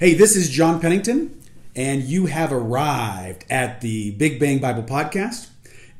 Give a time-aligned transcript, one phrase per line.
[0.00, 1.42] Hey, this is John Pennington,
[1.74, 5.48] and you have arrived at the Big Bang Bible Podcast.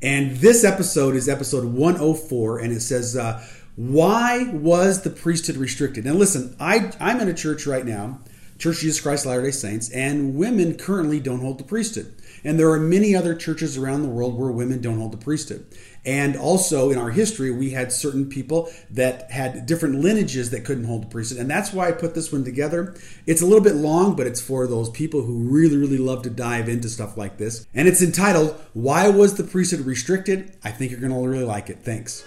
[0.01, 6.05] And this episode is episode 104, and it says, uh, Why was the priesthood restricted?
[6.05, 8.21] And listen, I, I'm in a church right now,
[8.57, 12.15] Church Jesus Christ Latter day Saints, and women currently don't hold the priesthood.
[12.45, 15.65] And there are many other churches around the world where women don't hold the priesthood.
[16.05, 20.85] And also in our history, we had certain people that had different lineages that couldn't
[20.85, 21.39] hold the priesthood.
[21.39, 22.95] And that's why I put this one together.
[23.25, 26.29] It's a little bit long, but it's for those people who really, really love to
[26.29, 27.67] dive into stuff like this.
[27.73, 30.55] And it's entitled, Why Was the Priesthood Restricted?
[30.63, 31.79] I think you're going to really like it.
[31.83, 32.23] Thanks.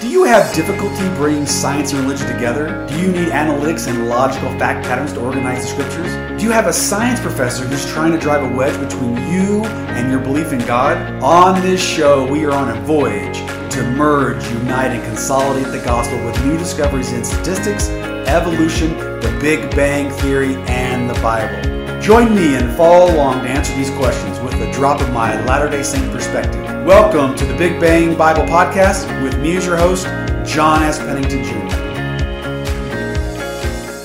[0.00, 2.86] Do you have difficulty bringing science and religion together?
[2.86, 6.40] Do you need analytics and logical fact patterns to organize the scriptures?
[6.40, 10.08] Do you have a science professor who's trying to drive a wedge between you and
[10.08, 11.20] your belief in God?
[11.20, 13.38] On this show, we are on a voyage
[13.72, 17.88] to merge, unite, and consolidate the gospel with new discoveries in statistics,
[18.28, 21.87] evolution, the Big Bang Theory, and the Bible.
[22.08, 25.68] Join me and follow along to answer these questions with a drop of my Latter
[25.68, 26.64] day Saint perspective.
[26.86, 30.06] Welcome to the Big Bang Bible Podcast with me as your host,
[30.50, 30.98] John S.
[30.98, 31.68] Pennington Jr.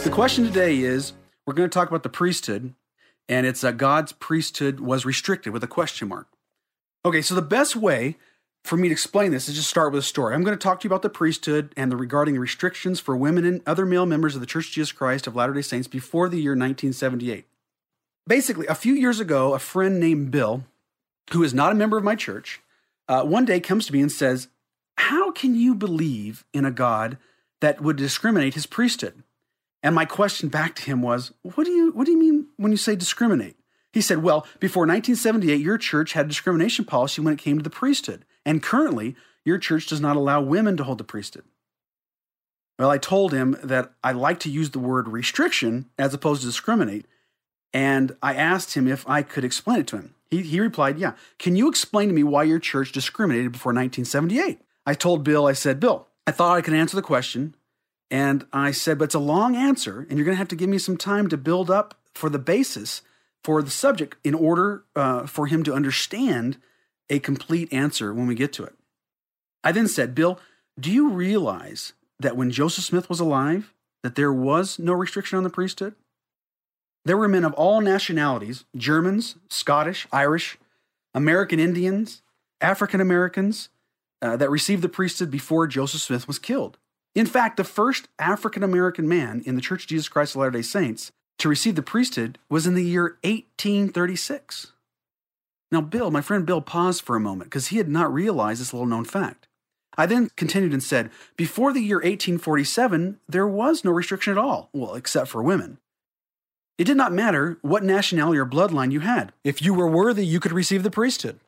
[0.04, 1.14] The question today is
[1.46, 2.76] we're going to talk about the priesthood,
[3.30, 6.28] and it's that God's priesthood was restricted with a question mark.
[7.06, 8.18] Okay, so the best way
[8.66, 10.36] for me to explain this is just start with a story.
[10.36, 13.46] I'm going to talk to you about the priesthood and the regarding restrictions for women
[13.46, 16.28] and other male members of the Church of Jesus Christ of Latter day Saints before
[16.28, 17.46] the year 1978
[18.28, 20.64] basically, a few years ago, a friend named Bill,
[21.32, 22.62] who is not a member of my church,
[23.08, 24.48] uh, one day comes to me and says,
[24.98, 27.18] How can you believe in a God
[27.62, 29.24] that would discriminate his priesthood?
[29.82, 32.72] And my question back to him was, What do you, what do you mean when
[32.72, 33.58] you say discriminate?
[33.92, 37.64] He said, Well, before 1978, your church had a discrimination policy when it came to
[37.64, 38.26] the priesthood.
[38.46, 39.16] And currently,
[39.46, 41.44] your church does not allow women to hold the priesthood.
[42.80, 46.48] Well, I told him that I like to use the word restriction as opposed to
[46.48, 47.06] discriminate
[47.74, 50.16] and I asked him if I could explain it to him.
[50.30, 51.14] He, he replied, Yeah.
[51.40, 54.60] Can you explain to me why your church discriminated before 1978?
[54.86, 57.56] I told Bill, I said, Bill, I thought I could answer the question.
[58.12, 60.70] And I said, But it's a long answer, and you're going to have to give
[60.70, 63.02] me some time to build up for the basis
[63.44, 66.58] for the subject in order uh, for him to understand
[67.10, 68.74] a complete answer when we get to it.
[69.64, 70.40] I then said, Bill,
[70.80, 75.44] do you realize that when Joseph Smith was alive, that there was no restriction on
[75.44, 75.96] the priesthood?
[77.06, 80.58] There were men of all nationalities Germans, Scottish, Irish,
[81.14, 82.22] American Indians,
[82.62, 83.70] African Americans
[84.22, 86.78] uh, that received the priesthood before Joseph Smith was killed.
[87.14, 90.52] In fact, the first African American man in the Church of Jesus Christ of Latter
[90.52, 94.72] day Saints to receive the priesthood was in the year 1836.
[95.72, 98.74] Now, Bill, my friend Bill, paused for a moment because he had not realized this
[98.74, 99.48] little known fact.
[99.98, 104.70] I then continued and said, Before the year 1847, there was no restriction at all,
[104.74, 105.80] well, except for women.
[106.78, 109.32] It did not matter what nationality or bloodline you had.
[109.44, 111.40] If you were worthy, you could receive the priesthood.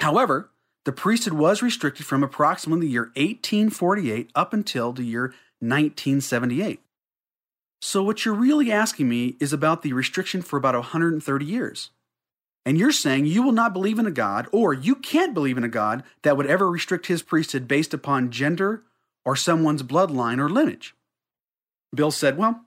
[0.00, 0.50] However,
[0.84, 6.80] the priesthood was restricted from approximately the year 1848 up until the year 1978.
[7.80, 11.90] So, what you're really asking me is about the restriction for about 130 years.
[12.66, 15.64] And you're saying you will not believe in a God, or you can't believe in
[15.64, 18.82] a God that would ever restrict his priesthood based upon gender
[19.24, 20.94] or someone's bloodline or lineage.
[21.94, 22.64] Bill said, Well,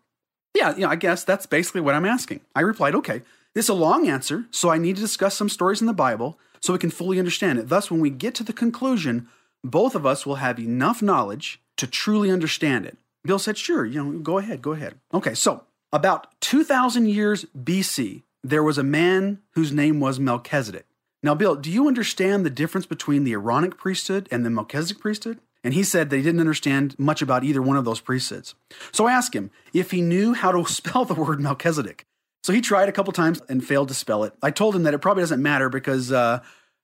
[0.58, 2.42] yeah, yeah, I guess that's basically what I'm asking.
[2.56, 3.22] I replied, okay,
[3.56, 6.74] is a long answer, so I need to discuss some stories in the Bible so
[6.74, 7.70] we can fully understand it.
[7.70, 9.28] Thus, when we get to the conclusion,
[9.64, 12.98] both of us will have enough knowledge to truly understand it.
[13.24, 14.96] Bill said, sure, you know, go ahead, go ahead.
[15.14, 20.86] Okay, so about 2,000 years BC, there was a man whose name was Melchizedek.
[21.24, 25.40] Now, Bill, do you understand the difference between the Aaronic priesthood and the Melchizedek priesthood?
[25.68, 28.56] And he said they didn't understand much about either one of those priesthoods.
[28.94, 32.06] So I asked him if he knew how to spell the word Melchizedek.
[32.42, 34.32] So he tried a couple times and failed to spell it.
[34.42, 36.40] I told him that it probably doesn't matter because uh,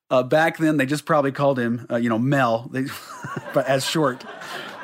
[0.09, 2.87] uh, back then they just probably called him, uh, you know, Mel, they,
[3.53, 4.25] but as short.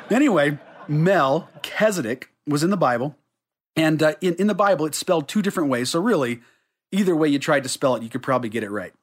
[0.08, 3.18] Anyway, Melchizedek was in the Bible,
[3.76, 5.90] and uh, in, in the Bible it's spelled two different ways.
[5.90, 6.40] So really,
[6.90, 8.94] either way you tried to spell it, you could probably get it right.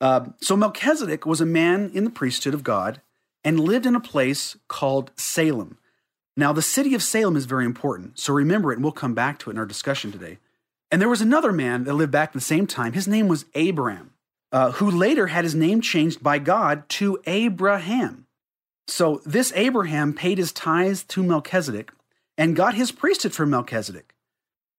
[0.00, 3.02] Uh, so Melchizedek was a man in the priesthood of God
[3.46, 5.78] and lived in a place called Salem.
[6.36, 9.38] Now, the city of Salem is very important, so remember it, and we'll come back
[9.38, 10.38] to it in our discussion today.
[10.90, 12.92] And there was another man that lived back at the same time.
[12.92, 14.10] His name was Abram,
[14.50, 18.26] uh, who later had his name changed by God to Abraham.
[18.88, 21.92] So, this Abraham paid his tithes to Melchizedek
[22.36, 24.12] and got his priesthood from Melchizedek.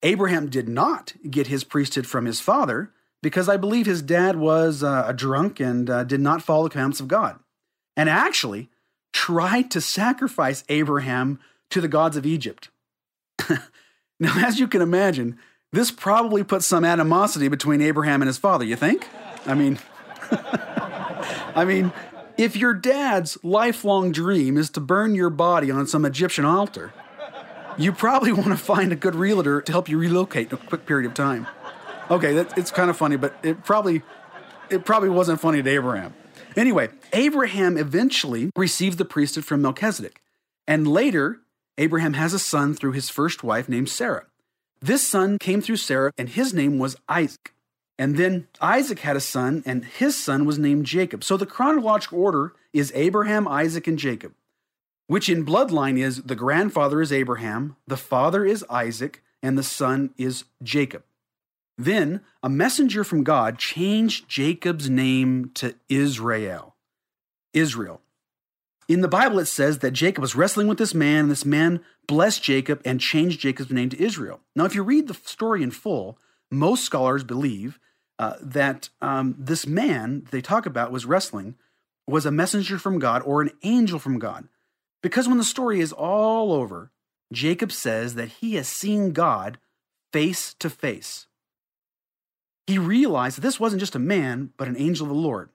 [0.04, 2.92] Abraham did not get his priesthood from his father
[3.24, 6.70] because I believe his dad was uh, a drunk and uh, did not follow the
[6.70, 7.40] commandments of God
[7.98, 8.70] and actually
[9.12, 11.40] tried to sacrifice Abraham
[11.72, 12.70] to the gods of Egypt.
[14.20, 15.38] now, as you can imagine,
[15.74, 19.08] this probably put some animosity between Abraham and his father, you think?
[19.46, 19.80] I mean,
[21.56, 21.92] I mean,
[22.38, 26.94] if your dad's lifelong dream is to burn your body on some Egyptian altar,
[27.78, 30.86] you probably want to find a good realtor to help you relocate in a quick
[30.86, 31.48] period of time.
[32.10, 34.04] Okay, that, it's kind of funny, but it probably
[34.70, 36.14] it probably wasn't funny to Abraham.
[36.58, 40.22] Anyway, Abraham eventually received the priesthood from Melchizedek,
[40.68, 41.40] and later
[41.78, 44.26] Abraham has a son through his first wife named Sarah.
[44.82, 47.54] This son came through Sarah, and his name was Isaac.
[48.00, 51.24] And then Isaac had a son, and his son was named Jacob.
[51.24, 54.34] So the chronological order is Abraham, Isaac, and Jacob,
[55.06, 60.12] which in bloodline is the grandfather is Abraham, the father is Isaac, and the son
[60.18, 61.04] is Jacob.
[61.78, 66.76] Then a messenger from God changed Jacob's name to Israel.
[67.54, 68.02] Israel.
[68.88, 71.82] In the Bible, it says that Jacob was wrestling with this man, and this man
[72.08, 74.40] blessed Jacob and changed Jacob's name to Israel.
[74.56, 76.18] Now, if you read the story in full,
[76.50, 77.80] most scholars believe
[78.18, 81.56] uh, that um, this man they talk about was wrestling
[82.08, 84.48] was a messenger from God or an angel from God.
[85.04, 86.92] Because when the story is all over,
[87.32, 89.58] Jacob says that he has seen God
[90.14, 91.28] face to face.
[92.68, 95.50] He realized that this wasn't just a man, but an angel of the Lord.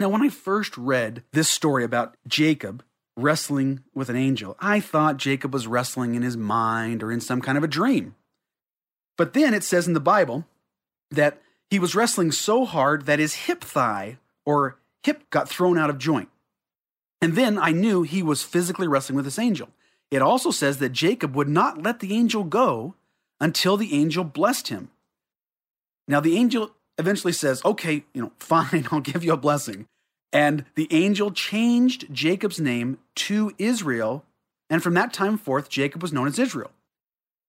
[0.00, 2.82] Now, when I first read this story about Jacob
[3.16, 7.40] wrestling with an angel, I thought Jacob was wrestling in his mind or in some
[7.40, 8.16] kind of a dream.
[9.16, 10.44] But then it says in the Bible
[11.10, 11.40] that
[11.70, 15.98] he was wrestling so hard that his hip thigh or hip got thrown out of
[15.98, 16.28] joint.
[17.20, 19.68] And then I knew he was physically wrestling with this angel.
[20.10, 22.94] It also says that Jacob would not let the angel go
[23.40, 24.90] until the angel blessed him.
[26.08, 29.86] Now, the angel eventually says, Okay, you know, fine, I'll give you a blessing.
[30.32, 34.24] And the angel changed Jacob's name to Israel.
[34.70, 36.70] And from that time forth, Jacob was known as Israel.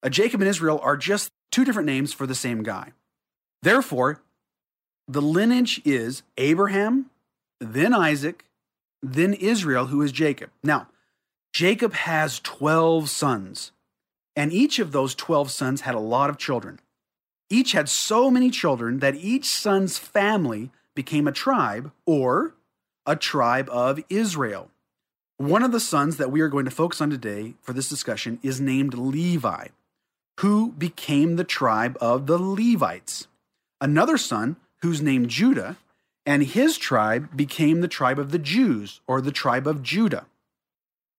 [0.01, 2.91] A Jacob and Israel are just two different names for the same guy.
[3.61, 4.21] Therefore,
[5.07, 7.09] the lineage is Abraham,
[7.61, 8.45] then Isaac,
[9.01, 10.49] then Israel, who is Jacob.
[10.61, 10.88] Now,
[11.53, 13.71] Jacob has 12 sons,
[14.35, 16.79] and each of those 12 sons had a lot of children.
[17.53, 22.55] Each had so many children that each son's family became a tribe or
[23.05, 24.71] a tribe of Israel.
[25.38, 28.39] One of the sons that we are going to focus on today for this discussion
[28.41, 29.67] is named Levi,
[30.39, 33.27] who became the tribe of the Levites
[33.79, 35.77] another son who's named Judah,
[36.25, 40.25] and his tribe became the tribe of the Jews, or the tribe of Judah.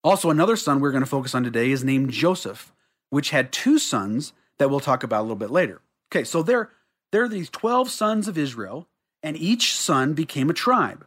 [0.03, 2.73] Also, another son we're going to focus on today is named Joseph,
[3.11, 5.81] which had two sons that we'll talk about a little bit later.
[6.11, 6.71] Okay, so there,
[7.13, 8.89] there are these 12 sons of Israel,
[9.23, 11.07] and each son became a tribe.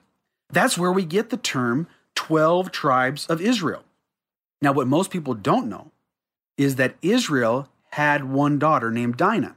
[0.49, 3.83] That's where we get the term 12 tribes of Israel.
[4.61, 5.91] Now, what most people don't know
[6.57, 9.55] is that Israel had one daughter named Dinah.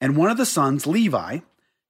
[0.00, 1.40] And one of the sons, Levi,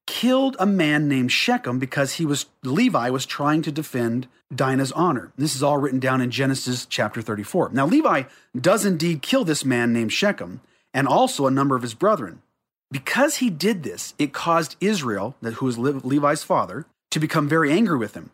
[0.06, 5.32] killed a man named Shechem because he was Levi was trying to defend Dinah's honor.
[5.38, 7.70] This is all written down in Genesis chapter 34.
[7.72, 8.24] Now Levi
[8.58, 10.60] does indeed kill this man named Shechem
[10.92, 12.42] and also a number of his brethren.
[12.90, 17.96] Because he did this, it caused Israel, who was Levi's father, to become very angry
[17.96, 18.30] with him.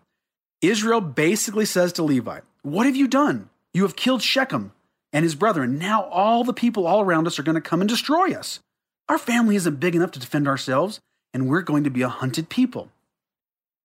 [0.63, 3.51] Israel basically says to Levi, What have you done?
[3.75, 4.73] You have killed Shechem
[5.13, 5.79] and his brethren.
[5.79, 8.61] Now all the people all around us are going to come and destroy us.
[9.09, 11.01] Our family isn't big enough to defend ourselves,
[11.35, 12.91] and we're going to be a hunted people.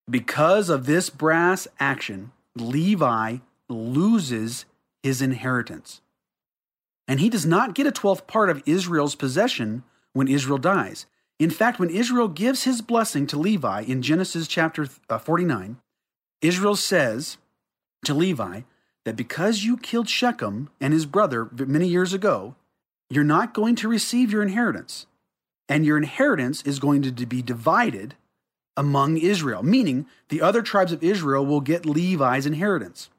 [0.09, 3.37] Because of this brass action, Levi
[3.69, 4.65] loses
[5.03, 6.01] his inheritance.
[7.07, 11.05] And he does not get a twelfth part of Israel's possession when Israel dies.
[11.39, 15.77] In fact, when Israel gives his blessing to Levi in Genesis chapter uh, 49,
[16.41, 17.37] Israel says
[18.05, 18.61] to Levi
[19.05, 22.55] that because you killed Shechem and his brother many years ago,
[23.09, 25.07] you're not going to receive your inheritance
[25.71, 28.15] and your inheritance is going to be divided
[28.75, 33.09] among Israel, meaning the other tribes of Israel will get Levi's inheritance.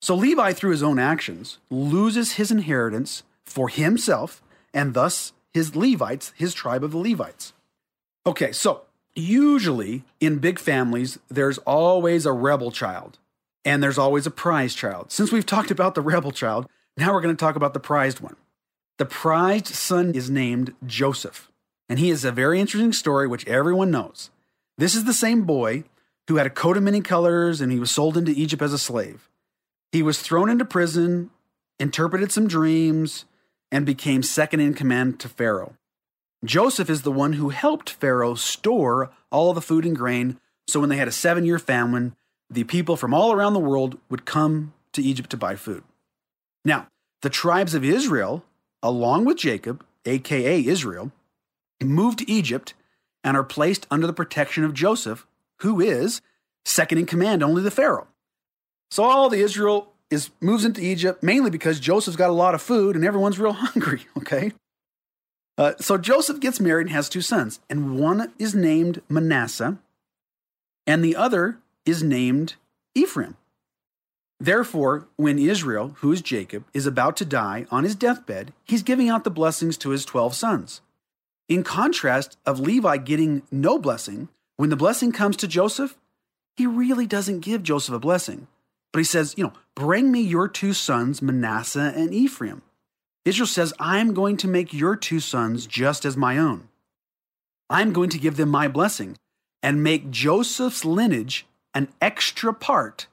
[0.00, 6.32] So Levi, through his own actions, loses his inheritance for himself and thus his Levites,
[6.36, 7.52] his tribe of the Levites.
[8.26, 8.82] Okay, so
[9.14, 13.18] usually in big families, there's always a rebel child
[13.64, 15.10] and there's always a prized child.
[15.10, 18.20] Since we've talked about the rebel child, now we're going to talk about the prized
[18.20, 18.36] one.
[18.98, 21.50] The prized son is named Joseph.
[21.88, 24.30] And he is a very interesting story, which everyone knows.
[24.78, 25.84] This is the same boy
[26.28, 28.78] who had a coat of many colors and he was sold into Egypt as a
[28.78, 29.28] slave.
[29.92, 31.30] He was thrown into prison,
[31.78, 33.26] interpreted some dreams,
[33.74, 35.74] and became second in command to Pharaoh.
[36.44, 40.38] Joseph is the one who helped Pharaoh store all the food and grain,
[40.68, 42.14] so when they had a seven year famine,
[42.48, 45.82] the people from all around the world would come to Egypt to buy food.
[46.64, 46.86] Now,
[47.22, 48.44] the tribes of Israel,
[48.80, 51.10] along with Jacob, aka Israel,
[51.82, 52.74] move to Egypt
[53.24, 55.26] and are placed under the protection of Joseph,
[55.62, 56.20] who is
[56.64, 58.06] second in command only to Pharaoh.
[58.92, 62.62] So all the Israel is moves into Egypt mainly because Joseph's got a lot of
[62.62, 64.52] food and everyone's real hungry, okay?
[65.56, 69.78] Uh, so Joseph gets married and has two sons, and one is named Manasseh,
[70.86, 72.54] and the other is named
[72.94, 73.36] Ephraim.
[74.40, 79.08] Therefore, when Israel, who is Jacob, is about to die on his deathbed, he's giving
[79.08, 80.80] out the blessings to his 12 sons.
[81.48, 85.96] In contrast of Levi getting no blessing, when the blessing comes to Joseph,
[86.56, 88.48] he really doesn't give Joseph a blessing.
[88.94, 92.62] But he says, you know, bring me your two sons, Manasseh and Ephraim.
[93.24, 96.68] Israel says, I'm going to make your two sons just as my own.
[97.68, 99.16] I'm going to give them my blessing
[99.64, 103.08] and make Joseph's lineage an extra part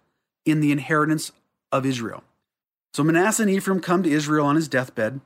[0.46, 1.32] in the inheritance
[1.72, 2.24] of Israel.
[2.94, 5.20] So Manasseh and Ephraim come to Israel on his deathbed.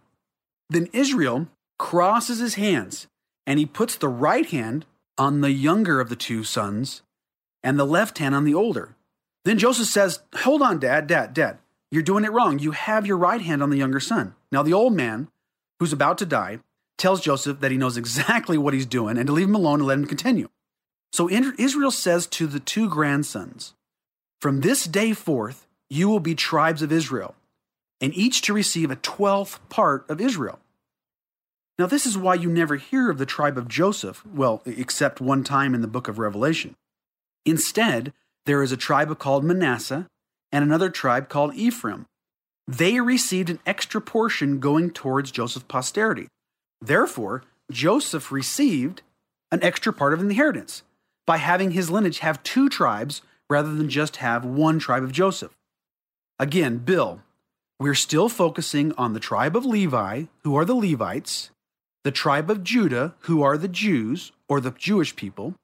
[0.69, 3.07] Then Israel crosses his hands
[3.45, 4.85] and he puts the right hand
[5.17, 7.01] on the younger of the two sons
[7.61, 8.94] and the left hand on the older.
[9.45, 11.59] Then Joseph says, Hold on, Dad, Dad, Dad.
[11.91, 12.59] You're doing it wrong.
[12.59, 14.35] You have your right hand on the younger son.
[14.51, 15.29] Now, the old man,
[15.79, 16.59] who's about to die,
[16.97, 19.87] tells Joseph that he knows exactly what he's doing and to leave him alone and
[19.87, 20.49] let him continue.
[21.13, 23.73] So Israel says to the two grandsons,
[24.41, 27.35] From this day forth, you will be tribes of Israel,
[28.01, 30.59] and each to receive a twelfth part of Israel.
[31.77, 35.43] Now, this is why you never hear of the tribe of Joseph, well, except one
[35.43, 36.75] time in the book of Revelation.
[37.45, 38.13] Instead,
[38.45, 40.07] there is a tribe called Manasseh
[40.51, 42.05] and another tribe called Ephraim.
[42.67, 46.27] They received an extra portion going towards Joseph's posterity.
[46.81, 49.01] Therefore, Joseph received
[49.51, 50.83] an extra part of inheritance
[51.25, 55.53] by having his lineage have two tribes rather than just have one tribe of Joseph.
[56.39, 57.21] Again, Bill,
[57.79, 61.49] we're still focusing on the tribe of Levi, who are the Levites,
[62.03, 65.55] the tribe of Judah, who are the Jews, or the Jewish people,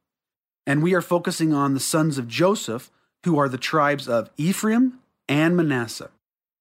[0.65, 2.91] and we are focusing on the sons of Joseph,
[3.25, 6.11] who are the tribes of Ephraim and Manasseh.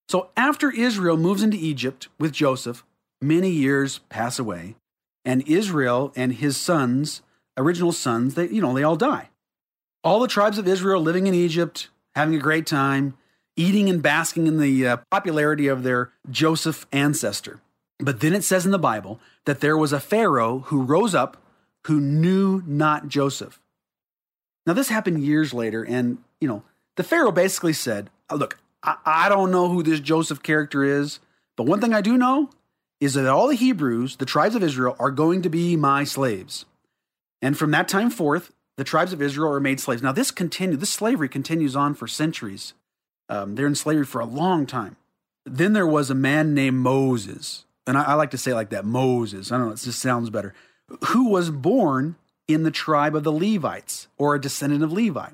[0.08, 2.84] So after Israel moves into Egypt with Joseph,
[3.20, 4.76] many years pass away,
[5.24, 7.22] and Israel and his sons,
[7.56, 9.28] original sons, they you know, they all die.
[10.02, 13.14] All the tribes of Israel living in Egypt, having a great time,
[13.56, 17.60] eating and basking in the uh, popularity of their Joseph ancestor.
[17.98, 21.36] But then it says in the Bible that there was a Pharaoh who rose up
[21.86, 23.60] who knew not Joseph.
[24.70, 26.62] Now, this happened years later, and you know,
[26.94, 31.18] the Pharaoh basically said, uh, Look, I, I don't know who this Joseph character is,
[31.56, 32.50] but one thing I do know
[33.00, 36.66] is that all the Hebrews, the tribes of Israel, are going to be my slaves.
[37.42, 40.04] And from that time forth, the tribes of Israel are made slaves.
[40.04, 42.72] Now, this continued, this slavery continues on for centuries.
[43.28, 44.94] Um, they're in slavery for a long time.
[45.44, 48.84] Then there was a man named Moses, and I, I like to say like that
[48.84, 49.50] Moses.
[49.50, 50.54] I don't know, it just sounds better.
[51.08, 52.14] Who was born
[52.52, 55.30] in the tribe of the Levites, or a descendant of Levi.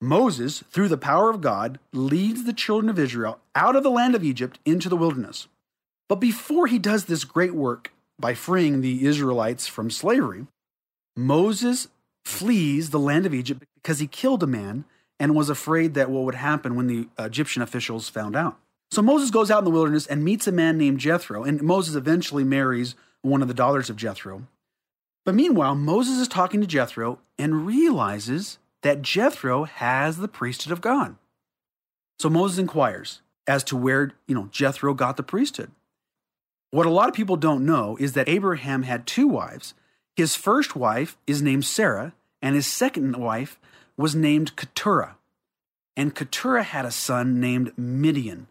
[0.00, 4.14] Moses, through the power of God, leads the children of Israel out of the land
[4.14, 5.48] of Egypt into the wilderness.
[6.08, 10.46] But before he does this great work by freeing the Israelites from slavery,
[11.16, 11.88] Moses
[12.24, 14.84] flees the land of Egypt because he killed a man
[15.18, 18.56] and was afraid that what would happen when the Egyptian officials found out.
[18.90, 21.94] So Moses goes out in the wilderness and meets a man named Jethro, and Moses
[21.94, 24.46] eventually marries one of the daughters of Jethro.
[25.28, 30.80] But meanwhile, Moses is talking to Jethro and realizes that Jethro has the priesthood of
[30.80, 31.16] God.
[32.18, 35.70] So Moses inquires as to where, you know, Jethro got the priesthood.
[36.70, 39.74] What a lot of people don't know is that Abraham had two wives.
[40.16, 43.60] His first wife is named Sarah, and his second wife
[43.98, 45.18] was named Keturah.
[45.94, 48.46] And Keturah had a son named Midian.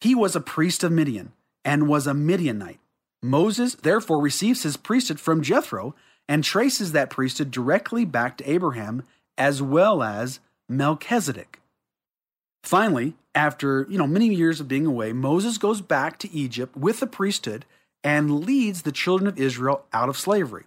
[0.00, 1.34] He was a priest of Midian
[1.64, 2.80] and was a Midianite.
[3.24, 5.94] Moses therefore receives his priesthood from Jethro
[6.28, 9.02] and traces that priesthood directly back to Abraham
[9.38, 11.60] as well as Melchizedek.
[12.62, 17.00] Finally, after, you know, many years of being away, Moses goes back to Egypt with
[17.00, 17.64] the priesthood
[18.02, 20.64] and leads the children of Israel out of slavery.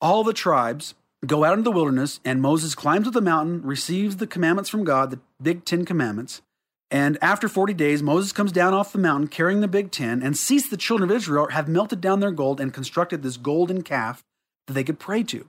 [0.00, 4.16] All the tribes go out into the wilderness, and Moses climbs up the mountain, receives
[4.16, 6.42] the commandments from God, the big Ten Commandments,
[6.90, 10.36] and after 40 days, Moses comes down off the mountain carrying the big tin and
[10.36, 14.24] sees the children of Israel have melted down their gold and constructed this golden calf
[14.66, 15.48] that they could pray to.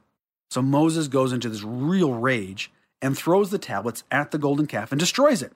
[0.50, 4.91] So Moses goes into this real rage and throws the tablets at the golden calf
[4.91, 5.53] and destroys it.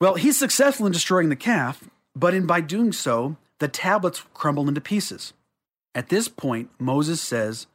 [0.00, 4.68] Well, he's successful in destroying the calf, but in by doing so, the tablets crumble
[4.68, 5.32] into pieces.
[5.94, 7.66] At this point, Moses says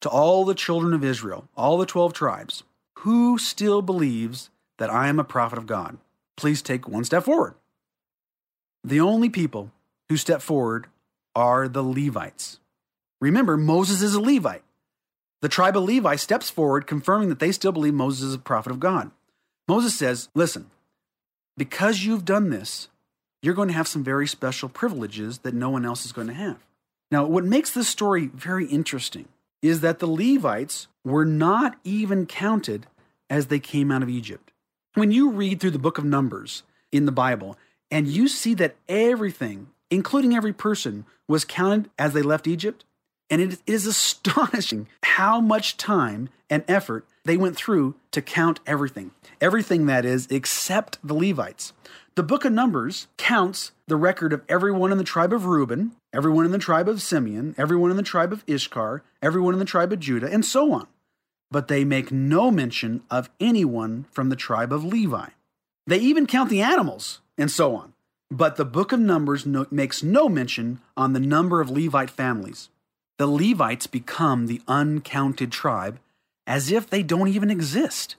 [0.00, 2.62] to all the children of Israel, all the 12 tribes,
[3.00, 5.98] who still believes that I am a prophet of God?
[6.40, 7.54] Please take one step forward.
[8.82, 9.70] The only people
[10.08, 10.86] who step forward
[11.36, 12.58] are the Levites.
[13.20, 14.64] Remember, Moses is a Levite.
[15.42, 18.72] The tribe of Levi steps forward, confirming that they still believe Moses is a prophet
[18.72, 19.10] of God.
[19.68, 20.70] Moses says, Listen,
[21.56, 22.88] because you've done this,
[23.42, 26.34] you're going to have some very special privileges that no one else is going to
[26.34, 26.66] have.
[27.10, 29.28] Now, what makes this story very interesting
[29.62, 32.86] is that the Levites were not even counted
[33.28, 34.49] as they came out of Egypt.
[34.94, 37.56] When you read through the book of Numbers in the Bible
[37.92, 42.84] and you see that everything, including every person, was counted as they left Egypt,
[43.30, 49.12] and it is astonishing how much time and effort they went through to count everything.
[49.40, 51.72] Everything that is, except the Levites.
[52.16, 56.46] The book of Numbers counts the record of everyone in the tribe of Reuben, everyone
[56.46, 59.92] in the tribe of Simeon, everyone in the tribe of Issachar, everyone in the tribe
[59.92, 60.88] of Judah, and so on.
[61.50, 65.30] But they make no mention of anyone from the tribe of Levi.
[65.86, 67.92] They even count the animals, and so on.
[68.30, 72.68] But the book of Numbers no, makes no mention on the number of Levite families.
[73.18, 75.98] The Levites become the uncounted tribe
[76.46, 78.16] as if they don't even exist.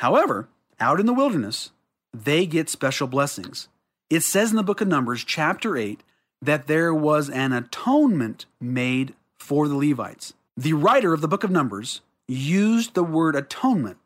[0.00, 0.48] However,
[0.78, 1.72] out in the wilderness,
[2.12, 3.68] they get special blessings.
[4.08, 6.00] It says in the book of Numbers, chapter 8,
[6.40, 10.32] that there was an atonement made for the Levites.
[10.58, 13.98] The writer of the book of Numbers used the word atonement,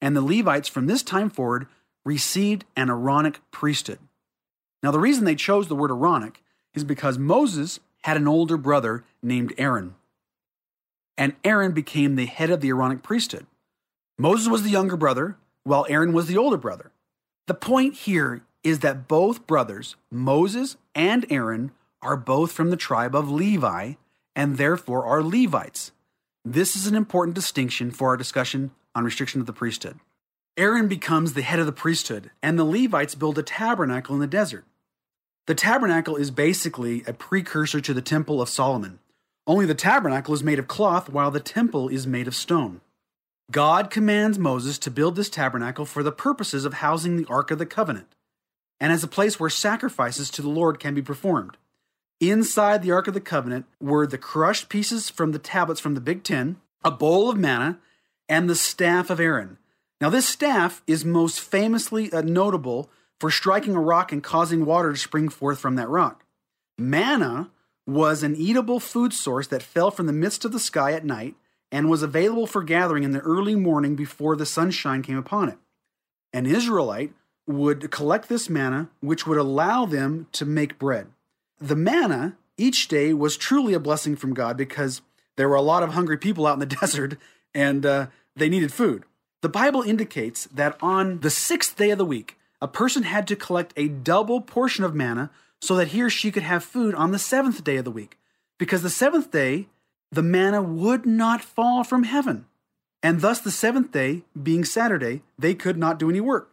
[0.00, 1.66] and the Levites from this time forward
[2.04, 3.98] received an Aaronic priesthood.
[4.82, 6.42] Now, the reason they chose the word Aaronic
[6.74, 9.94] is because Moses had an older brother named Aaron,
[11.18, 13.46] and Aaron became the head of the Aaronic priesthood.
[14.18, 16.90] Moses was the younger brother, while Aaron was the older brother.
[17.46, 21.70] The point here is that both brothers, Moses and Aaron,
[22.00, 23.94] are both from the tribe of Levi
[24.34, 25.92] and therefore are Levites.
[26.44, 29.98] This is an important distinction for our discussion on restriction of the priesthood.
[30.56, 34.26] Aaron becomes the head of the priesthood, and the Levites build a tabernacle in the
[34.26, 34.64] desert.
[35.46, 38.98] The tabernacle is basically a precursor to the Temple of Solomon,
[39.46, 42.80] only the tabernacle is made of cloth while the temple is made of stone.
[43.50, 47.58] God commands Moses to build this tabernacle for the purposes of housing the Ark of
[47.58, 48.06] the Covenant
[48.80, 51.56] and as a place where sacrifices to the Lord can be performed.
[52.22, 56.00] Inside the Ark of the Covenant were the crushed pieces from the tablets from the
[56.00, 56.54] Big Ten,
[56.84, 57.80] a bowl of manna,
[58.28, 59.58] and the staff of Aaron.
[60.00, 64.92] Now, this staff is most famously uh, notable for striking a rock and causing water
[64.92, 66.24] to spring forth from that rock.
[66.78, 67.50] Manna
[67.88, 71.34] was an eatable food source that fell from the midst of the sky at night
[71.72, 75.58] and was available for gathering in the early morning before the sunshine came upon it.
[76.32, 77.14] An Israelite
[77.48, 81.08] would collect this manna, which would allow them to make bread.
[81.62, 85.00] The manna each day was truly a blessing from God because
[85.36, 87.16] there were a lot of hungry people out in the desert
[87.54, 89.04] and uh, they needed food.
[89.42, 93.36] The Bible indicates that on the sixth day of the week, a person had to
[93.36, 97.12] collect a double portion of manna so that he or she could have food on
[97.12, 98.18] the seventh day of the week.
[98.58, 99.68] Because the seventh day,
[100.10, 102.46] the manna would not fall from heaven.
[103.02, 106.50] And thus, the seventh day, being Saturday, they could not do any work.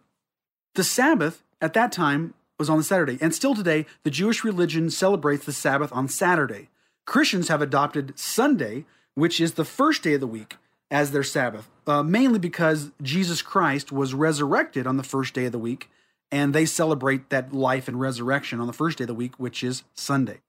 [0.75, 4.89] The Sabbath at that time was on the Saturday, and still today, the Jewish religion
[4.89, 6.69] celebrates the Sabbath on Saturday.
[7.05, 10.57] Christians have adopted Sunday, which is the first day of the week,
[10.91, 15.51] as their Sabbath, uh, mainly because Jesus Christ was resurrected on the first day of
[15.51, 15.89] the week,
[16.31, 19.63] and they celebrate that life and resurrection on the first day of the week, which
[19.63, 20.41] is Sunday.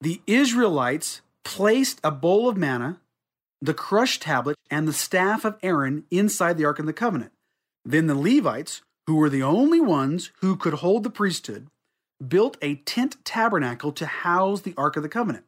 [0.00, 3.00] The Israelites placed a bowl of manna,
[3.62, 7.32] the crushed tablet, and the staff of Aaron inside the Ark of the Covenant.
[7.84, 11.68] Then the Levites, who were the only ones who could hold the priesthood,
[12.26, 15.44] built a tent tabernacle to house the Ark of the Covenant.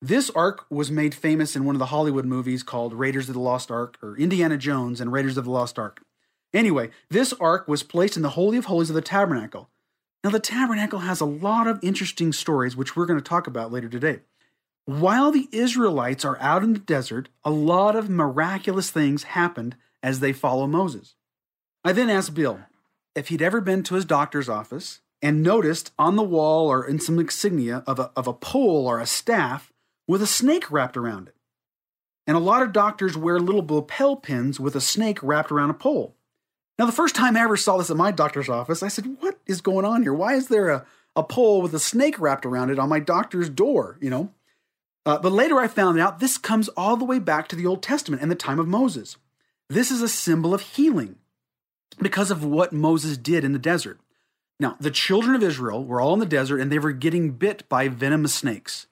[0.00, 3.40] This ark was made famous in one of the Hollywood movies called Raiders of the
[3.40, 6.02] Lost Ark or Indiana Jones and Raiders of the Lost Ark.
[6.52, 9.70] Anyway, this ark was placed in the Holy of Holies of the tabernacle.
[10.22, 13.72] Now, the tabernacle has a lot of interesting stories, which we're going to talk about
[13.72, 14.20] later today.
[14.84, 20.20] While the Israelites are out in the desert, a lot of miraculous things happened as
[20.20, 21.14] they follow Moses.
[21.82, 22.60] I then asked Bill,
[23.14, 26.98] if he'd ever been to his doctor's office and noticed on the wall or in
[26.98, 29.72] some insignia of a, of a pole or a staff
[30.06, 31.34] with a snake wrapped around it.
[32.26, 35.74] And a lot of doctors wear little lapel pins with a snake wrapped around a
[35.74, 36.14] pole.
[36.78, 39.38] Now, the first time I ever saw this at my doctor's office, I said, What
[39.46, 40.14] is going on here?
[40.14, 43.48] Why is there a, a pole with a snake wrapped around it on my doctor's
[43.48, 43.96] door?
[44.00, 44.32] You know?
[45.06, 47.82] Uh, but later I found out this comes all the way back to the Old
[47.82, 49.16] Testament and the time of Moses.
[49.68, 51.16] This is a symbol of healing
[52.00, 54.00] because of what Moses did in the desert.
[54.60, 57.68] Now, the children of Israel were all in the desert and they were getting bit
[57.68, 58.86] by venomous snakes.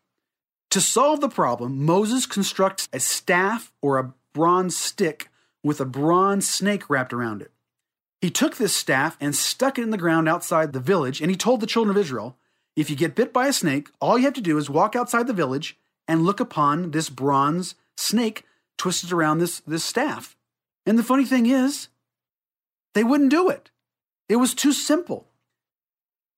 [0.71, 5.29] To solve the problem, Moses constructs a staff or a bronze stick
[5.63, 7.51] with a bronze snake wrapped around it.
[8.21, 11.37] He took this staff and stuck it in the ground outside the village, and he
[11.37, 12.37] told the children of Israel,
[12.77, 15.27] If you get bit by a snake, all you have to do is walk outside
[15.27, 15.77] the village
[16.09, 18.45] and look upon this bronze snake
[18.79, 20.37] twisted around this, this staff.
[20.87, 21.89] And the funny thing is,
[22.95, 23.71] they wouldn't do it.
[24.29, 25.29] It was too simple.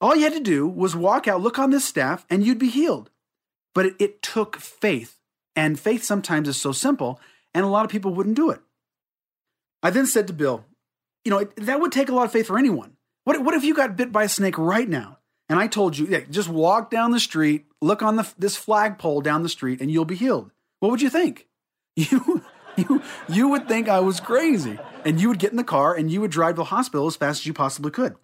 [0.00, 2.68] All you had to do was walk out, look on this staff, and you'd be
[2.68, 3.10] healed.
[3.74, 5.18] But it, it took faith.
[5.56, 7.20] And faith sometimes is so simple,
[7.54, 8.60] and a lot of people wouldn't do it.
[9.82, 10.64] I then said to Bill,
[11.24, 12.96] you know, it, that would take a lot of faith for anyone.
[13.24, 15.18] What, what if you got bit by a snake right now?
[15.48, 19.20] And I told you, yeah, just walk down the street, look on the, this flagpole
[19.20, 20.50] down the street, and you'll be healed.
[20.80, 21.46] What would you think?
[21.96, 22.42] You,
[22.88, 24.78] you, you would think I was crazy.
[25.04, 27.16] And you would get in the car and you would drive to the hospital as
[27.16, 28.16] fast as you possibly could.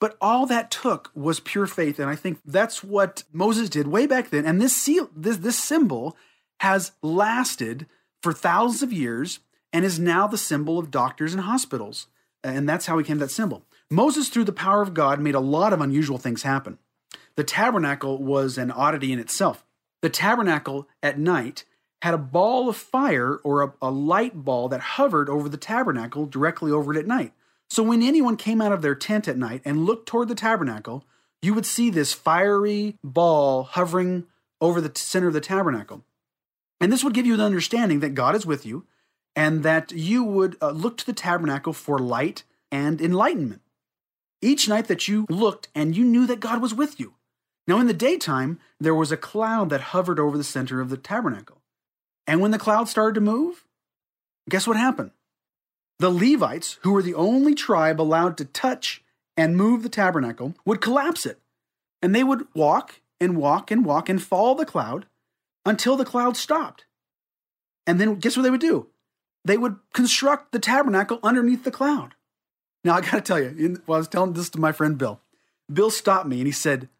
[0.00, 1.98] But all that took was pure faith.
[1.98, 4.46] And I think that's what Moses did way back then.
[4.46, 6.16] And this seal, this, this symbol
[6.60, 7.86] has lasted
[8.22, 9.40] for thousands of years
[9.72, 12.06] and is now the symbol of doctors and hospitals.
[12.42, 13.64] And that's how we came to that symbol.
[13.90, 16.78] Moses, through the power of God, made a lot of unusual things happen.
[17.36, 19.64] The tabernacle was an oddity in itself.
[20.02, 21.64] The tabernacle at night
[22.02, 26.26] had a ball of fire or a, a, light ball that hovered over the tabernacle
[26.26, 27.32] directly over it at night.
[27.68, 31.04] So when anyone came out of their tent at night and looked toward the tabernacle,
[31.42, 34.26] you would see this fiery ball hovering
[34.60, 36.04] over the center of the tabernacle.
[36.80, 38.86] And this would give you the understanding that God is with you
[39.34, 43.62] and that you would uh, look to the tabernacle for light and enlightenment.
[44.40, 47.14] Each night that you looked and you knew that God was with you.
[47.66, 50.96] Now, in the daytime, there was a cloud that hovered over the center of the
[50.96, 51.57] tabernacle.
[52.28, 53.64] And when the cloud started to move,
[54.50, 55.12] guess what happened?
[55.98, 59.02] The Levites, who were the only tribe allowed to touch
[59.36, 61.40] and move the tabernacle, would collapse it.
[62.02, 65.06] And they would walk and walk and walk and follow the cloud
[65.64, 66.84] until the cloud stopped.
[67.86, 68.88] And then guess what they would do?
[69.44, 72.14] They would construct the tabernacle underneath the cloud.
[72.84, 75.20] Now, I got to tell you, well, I was telling this to my friend Bill.
[75.72, 76.90] Bill stopped me and he said,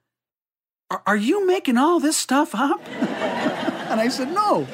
[1.06, 2.80] Are you making all this stuff up?
[2.88, 4.66] and I said, No,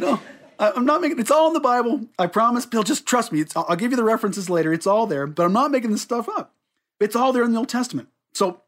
[0.00, 0.20] no.
[0.58, 2.06] I'm not making it's all in the Bible.
[2.18, 2.82] I promise, Bill.
[2.82, 3.44] Just trust me.
[3.56, 4.72] I'll give you the references later.
[4.72, 6.54] It's all there, but I'm not making this stuff up.
[7.00, 8.08] It's all there in the Old Testament.
[8.34, 8.60] So,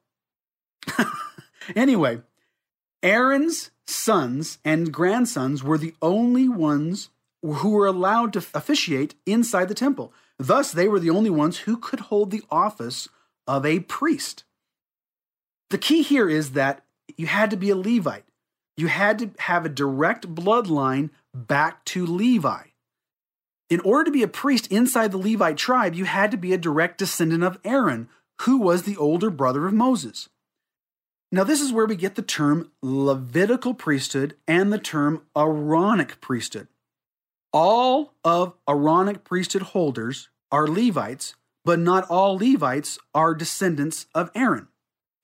[1.76, 2.22] anyway,
[3.02, 7.10] Aaron's sons and grandsons were the only ones
[7.42, 10.14] who were allowed to officiate inside the temple.
[10.38, 13.08] Thus, they were the only ones who could hold the office
[13.46, 14.44] of a priest.
[15.70, 16.84] The key here is that
[17.16, 18.24] you had to be a Levite.
[18.76, 22.62] You had to have a direct bloodline back to Levi.
[23.70, 26.58] In order to be a priest inside the Levite tribe, you had to be a
[26.58, 28.08] direct descendant of Aaron,
[28.42, 30.28] who was the older brother of Moses.
[31.30, 36.68] Now, this is where we get the term Levitical priesthood and the term Aaronic priesthood.
[37.52, 44.68] All of Aaronic priesthood holders are Levites, but not all Levites are descendants of Aaron.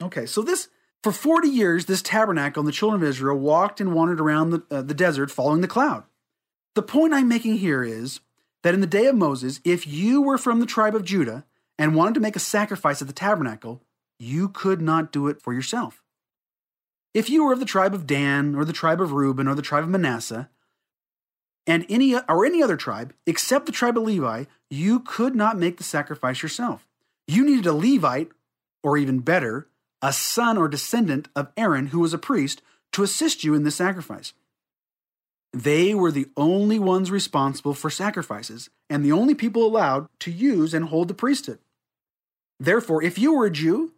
[0.03, 0.69] Okay, so this
[1.03, 4.63] for 40 years, this tabernacle and the children of Israel walked and wandered around the,
[4.71, 6.05] uh, the desert following the cloud.
[6.75, 8.21] The point I'm making here is
[8.63, 11.45] that in the day of Moses, if you were from the tribe of Judah
[11.79, 13.83] and wanted to make a sacrifice at the tabernacle,
[14.19, 16.03] you could not do it for yourself.
[17.15, 19.63] If you were of the tribe of Dan or the tribe of Reuben or the
[19.63, 20.51] tribe of Manasseh,
[21.67, 25.77] and any or any other tribe except the tribe of Levi, you could not make
[25.77, 26.89] the sacrifice yourself.
[27.27, 28.31] You needed a Levite,
[28.83, 29.69] or even better,
[30.03, 33.77] a son or descendant of Aaron who was a priest to assist you in this
[33.77, 34.33] sacrifice.
[35.53, 40.75] They were the only ones responsible for sacrifices and the only people allowed to use
[40.75, 41.59] and hold the priesthood.
[42.61, 43.93] Therefore, if you were a Jew,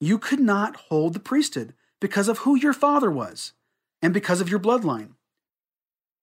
[0.00, 3.52] you could not hold the priesthood because of who your father was
[4.02, 5.10] and because of your bloodline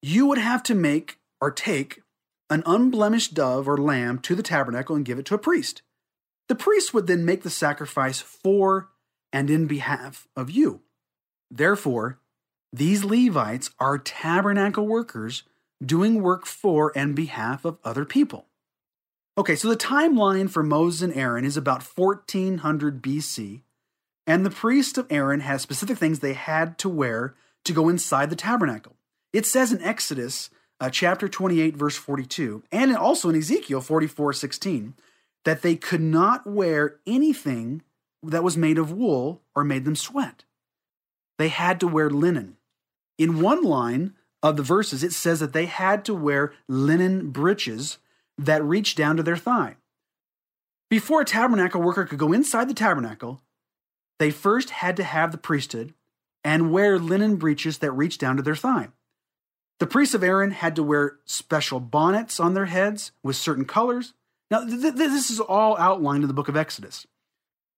[0.01, 2.01] you would have to make or take
[2.49, 5.81] an unblemished dove or lamb to the tabernacle and give it to a priest.
[6.47, 8.89] The priest would then make the sacrifice for
[9.31, 10.81] and in behalf of you.
[11.49, 12.19] Therefore,
[12.73, 15.43] these Levites are tabernacle workers
[15.83, 18.47] doing work for and behalf of other people.
[19.37, 23.61] Okay, so the timeline for Moses and Aaron is about 1400 BC,
[24.25, 28.29] and the priest of Aaron had specific things they had to wear to go inside
[28.29, 28.95] the tabernacle.
[29.31, 34.95] It says in Exodus uh, chapter 28, verse 42, and also in Ezekiel 44, 16,
[35.45, 37.83] that they could not wear anything
[38.23, 40.43] that was made of wool or made them sweat.
[41.37, 42.57] They had to wear linen.
[43.17, 47.97] In one line of the verses, it says that they had to wear linen breeches
[48.37, 49.77] that reached down to their thigh.
[50.89, 53.41] Before a tabernacle worker could go inside the tabernacle,
[54.19, 55.93] they first had to have the priesthood
[56.43, 58.89] and wear linen breeches that reached down to their thigh.
[59.79, 64.13] The priests of Aaron had to wear special bonnets on their heads with certain colors.
[64.49, 67.05] Now, th- th- this is all outlined in the book of Exodus.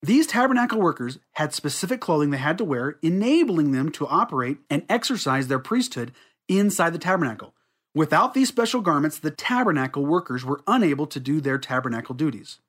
[0.01, 4.85] These tabernacle workers had specific clothing they had to wear, enabling them to operate and
[4.87, 6.13] exercise their priesthood
[6.47, 7.53] inside the tabernacle.
[7.93, 12.59] Without these special garments, the tabernacle workers were unable to do their tabernacle duties.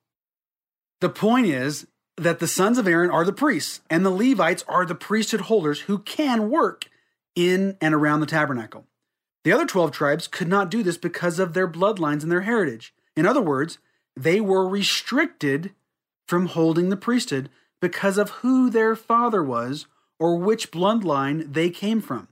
[0.99, 4.85] The point is that the sons of Aaron are the priests, and the Levites are
[4.85, 6.89] the priesthood holders who can work
[7.35, 8.85] in and around the tabernacle.
[9.43, 12.93] The other 12 tribes could not do this because of their bloodlines and their heritage.
[13.15, 13.77] In other words,
[14.15, 15.73] they were restricted
[16.31, 17.49] from holding the priesthood
[17.81, 19.85] because of who their father was
[20.17, 22.29] or which bloodline they came from.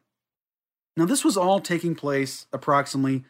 [0.95, 3.25] Now, this was all taking place approximately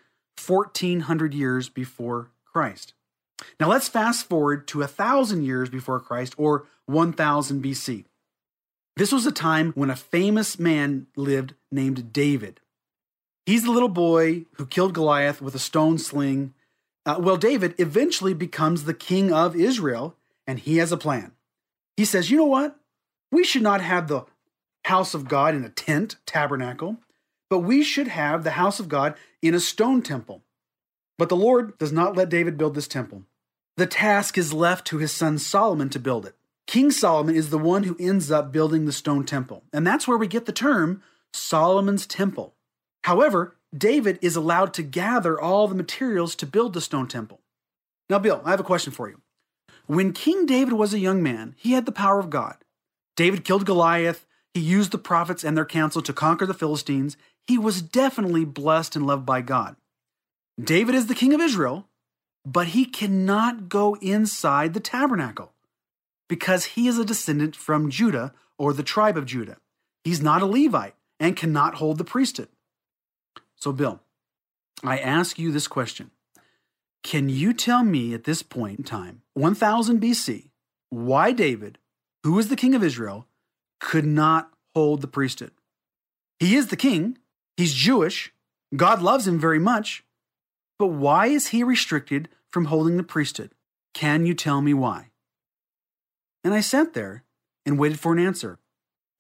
[0.46, 2.94] 1400 years before Christ.
[3.60, 8.06] Now, let's fast forward to a thousand years before Christ or 1000 BC.
[8.96, 12.60] This was a time when a famous man lived named David.
[13.48, 16.54] He's the little boy who killed Goliath with a stone sling.
[17.08, 20.16] Uh, well, David eventually becomes the king of Israel,
[20.50, 21.34] and he has a plan.
[21.96, 22.76] He says, You know what?
[23.32, 24.24] We should not have the
[24.84, 26.98] house of God in a tent, tabernacle,
[27.52, 30.42] but we should have the house of God in a stone temple.
[31.20, 33.26] But the Lord does not let David build this temple.
[33.78, 36.36] The task is left to his son Solomon to build it.
[36.66, 40.18] King Solomon is the one who ends up building the stone temple, and that's where
[40.18, 42.56] we get the term Solomon's temple.
[43.04, 47.40] However, David is allowed to gather all the materials to build the stone temple.
[48.10, 49.22] Now, Bill, I have a question for you.
[49.90, 52.58] When King David was a young man, he had the power of God.
[53.16, 57.18] David killed Goliath, he used the prophets and their counsel to conquer the Philistines.
[57.48, 59.78] He was definitely blessed and loved by God.
[60.64, 61.88] David is the king of Israel,
[62.46, 65.54] but he cannot go inside the tabernacle
[66.28, 69.58] because he is a descendant from Judah or the tribe of Judah.
[70.04, 72.50] He's not a Levite and cannot hold the priesthood.
[73.56, 74.02] So, Bill,
[74.84, 76.12] I ask you this question
[77.02, 80.50] Can you tell me at this point in time, 1000 BC,
[80.90, 81.78] why David,
[82.24, 83.26] who was the king of Israel,
[83.80, 85.52] could not hold the priesthood?
[86.40, 87.18] He is the king,
[87.56, 88.34] he's Jewish,
[88.76, 90.04] God loves him very much,
[90.78, 93.52] but why is he restricted from holding the priesthood?
[93.94, 95.10] Can you tell me why?
[96.44, 97.24] And I sat there
[97.66, 98.60] and waited for an answer.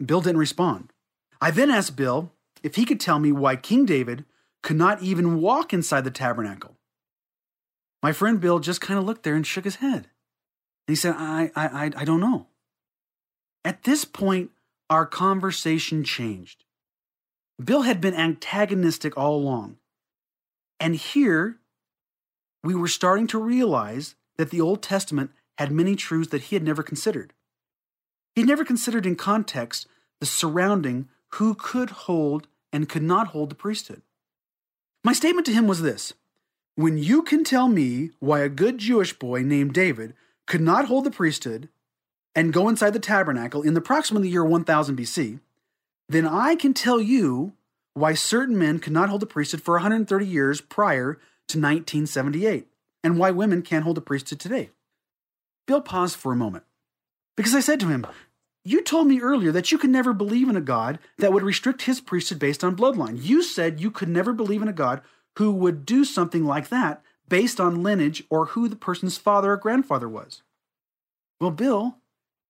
[0.05, 0.91] Bill didn't respond.
[1.39, 4.25] I then asked Bill if he could tell me why King David
[4.63, 6.78] could not even walk inside the tabernacle.
[8.01, 10.07] My friend Bill just kind of looked there and shook his head.
[10.88, 12.47] And he said, I, I, I, I don't know.
[13.65, 14.51] At this point,
[14.89, 16.63] our conversation changed.
[17.63, 19.77] Bill had been antagonistic all along.
[20.79, 21.57] And here,
[22.63, 26.63] we were starting to realize that the Old Testament had many truths that he had
[26.63, 27.33] never considered.
[28.33, 29.88] He had never considered in context
[30.21, 34.01] the surrounding who could hold and could not hold the priesthood.
[35.03, 36.13] My statement to him was this
[36.79, 40.13] When you can tell me why a good Jewish boy named David
[40.47, 41.67] could not hold the priesthood
[42.33, 45.41] and go inside the tabernacle in the approximately year 1000 BC,
[46.07, 47.51] then I can tell you
[47.95, 51.15] why certain men could not hold the priesthood for 130 years prior
[51.49, 52.67] to 1978
[53.03, 54.69] and why women can't hold the priesthood today.
[55.67, 56.63] Bill paused for a moment
[57.35, 58.07] because I said to him,
[58.63, 61.81] You told me earlier that you could never believe in a God that would restrict
[61.81, 63.21] his priesthood based on bloodline.
[63.21, 65.01] You said you could never believe in a God
[65.37, 69.57] who would do something like that based on lineage or who the person's father or
[69.57, 70.41] grandfather was.
[71.39, 71.97] Well, Bill,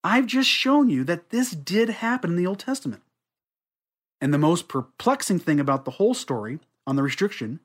[0.04, 3.04] I've just shown you that this did happen in the Old Testament.
[4.22, 7.60] And the most perplexing thing about the whole story on the restriction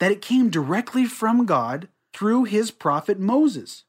[0.00, 3.84] that it came directly from God through his prophet Moses.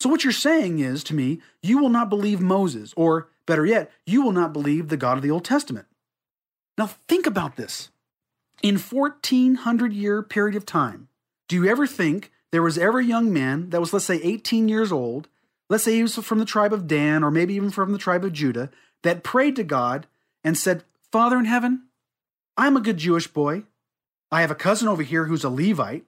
[0.00, 3.90] So, what you're saying is to me, you will not believe Moses, or better yet,
[4.06, 5.86] you will not believe the God of the Old Testament.
[6.76, 7.90] Now, think about this.
[8.62, 11.08] In 1400 year period of time,
[11.48, 14.68] do you ever think there was ever a young man that was, let's say, 18
[14.68, 15.28] years old,
[15.68, 18.24] let's say he was from the tribe of Dan, or maybe even from the tribe
[18.24, 18.70] of Judah,
[19.02, 20.06] that prayed to God
[20.42, 21.84] and said, Father in heaven,
[22.56, 23.64] I'm a good Jewish boy.
[24.30, 26.04] I have a cousin over here who's a Levite.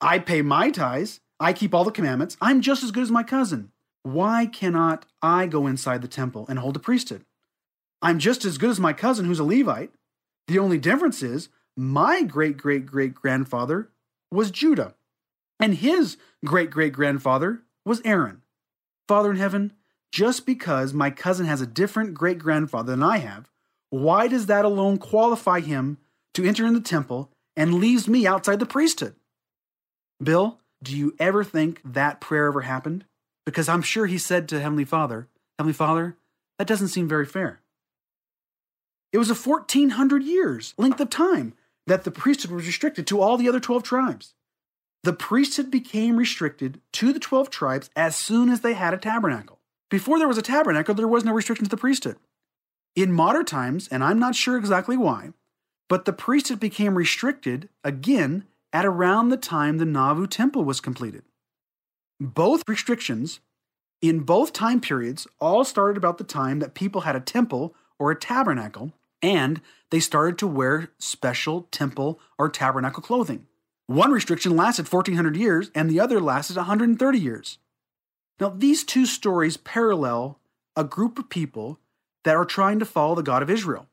[0.00, 1.20] I pay my tithes.
[1.38, 2.36] I keep all the commandments.
[2.40, 3.72] I'm just as good as my cousin.
[4.02, 7.24] Why cannot I go inside the temple and hold a priesthood?
[8.00, 9.92] I'm just as good as my cousin who's a Levite.
[10.48, 13.90] The only difference is my great great great grandfather
[14.30, 14.94] was Judah,
[15.58, 18.42] and his great great grandfather was Aaron.
[19.08, 19.72] Father in heaven,
[20.10, 23.50] just because my cousin has a different great grandfather than I have,
[23.90, 25.98] why does that alone qualify him
[26.34, 29.14] to enter in the temple and leaves me outside the priesthood?
[30.22, 33.04] Bill, do you ever think that prayer ever happened?
[33.44, 35.28] Because I'm sure he said to Heavenly Father,
[35.58, 36.16] Heavenly Father,
[36.58, 37.61] that doesn't seem very fair.
[39.12, 41.54] It was a 1400 years length of time
[41.86, 44.34] that the priesthood was restricted to all the other 12 tribes.
[45.02, 49.58] The priesthood became restricted to the 12 tribes as soon as they had a tabernacle.
[49.90, 52.16] before there was a tabernacle, there was no restriction to the priesthood.
[52.96, 55.32] In modern times, and I'm not sure exactly why,
[55.88, 61.24] but the priesthood became restricted again at around the time the Nauvoo temple was completed.
[62.18, 63.40] Both restrictions
[64.00, 68.10] in both time periods all started about the time that people had a temple or
[68.10, 73.46] a tabernacle, and they started to wear special temple or tabernacle clothing.
[73.86, 77.58] One restriction lasted 1400 years, and the other lasted 130 years.
[78.40, 80.38] Now, these two stories parallel
[80.74, 81.78] a group of people
[82.24, 83.88] that are trying to follow the God of Israel.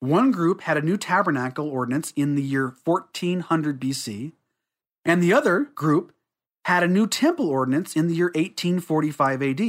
[0.00, 4.32] One group had a new tabernacle ordinance in the year 1400 BC,
[5.04, 6.12] and the other group
[6.66, 9.60] had a new temple ordinance in the year 1845 AD.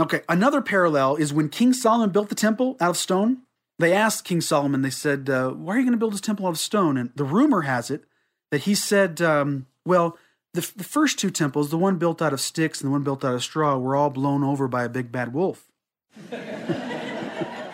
[0.00, 3.42] Okay, another parallel is when King Solomon built the temple out of stone.
[3.82, 6.46] They asked King Solomon, they said, uh, Why are you going to build this temple
[6.46, 6.96] out of stone?
[6.96, 8.04] And the rumor has it
[8.52, 10.16] that he said, um, Well,
[10.54, 13.24] the, the first two temples, the one built out of sticks and the one built
[13.24, 15.64] out of straw, were all blown over by a big bad wolf.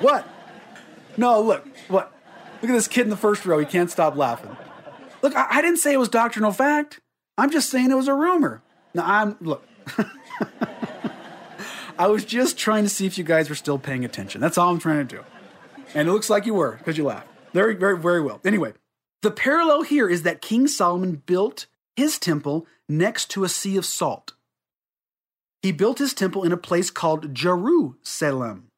[0.01, 0.27] what?
[1.19, 2.11] No, look, what?
[2.63, 3.59] Look at this kid in the first row.
[3.59, 4.57] He can't stop laughing.
[5.21, 7.01] Look, I, I didn't say it was doctrinal fact.
[7.37, 8.63] I'm just saying it was a rumor.
[8.95, 9.69] Now, I'm, look.
[11.99, 14.41] I was just trying to see if you guys were still paying attention.
[14.41, 15.25] That's all I'm trying to do.
[15.95, 17.29] And it looks like you were because you laughed.
[17.53, 18.41] Very, very, very well.
[18.45, 18.75] Anyway,
[19.23, 23.85] the parallel here is that King Solomon built his temple next to a sea of
[23.85, 24.35] salt.
[25.63, 28.69] He built his temple in a place called Jerusalem.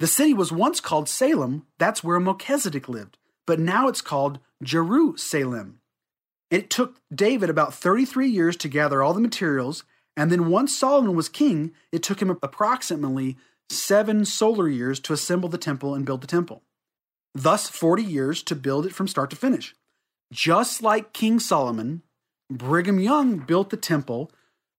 [0.00, 5.80] The city was once called Salem, that's where Melchizedek lived, but now it's called Jerusalem.
[6.50, 9.84] It took David about 33 years to gather all the materials,
[10.16, 13.36] and then once Solomon was king, it took him approximately
[13.70, 16.62] seven solar years to assemble the temple and build the temple.
[17.34, 19.74] Thus, 40 years to build it from start to finish.
[20.32, 22.02] Just like King Solomon,
[22.50, 24.30] Brigham Young built the temple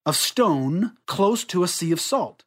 [0.06, 2.44] of stone close to a sea of salt.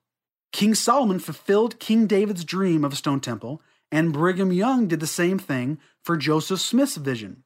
[0.53, 5.07] King Solomon fulfilled King David's dream of a stone temple, and Brigham Young did the
[5.07, 7.45] same thing for Joseph Smith's vision.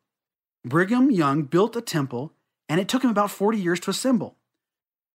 [0.64, 2.32] Brigham Young built a temple,
[2.68, 4.36] and it took him about 40 years to assemble.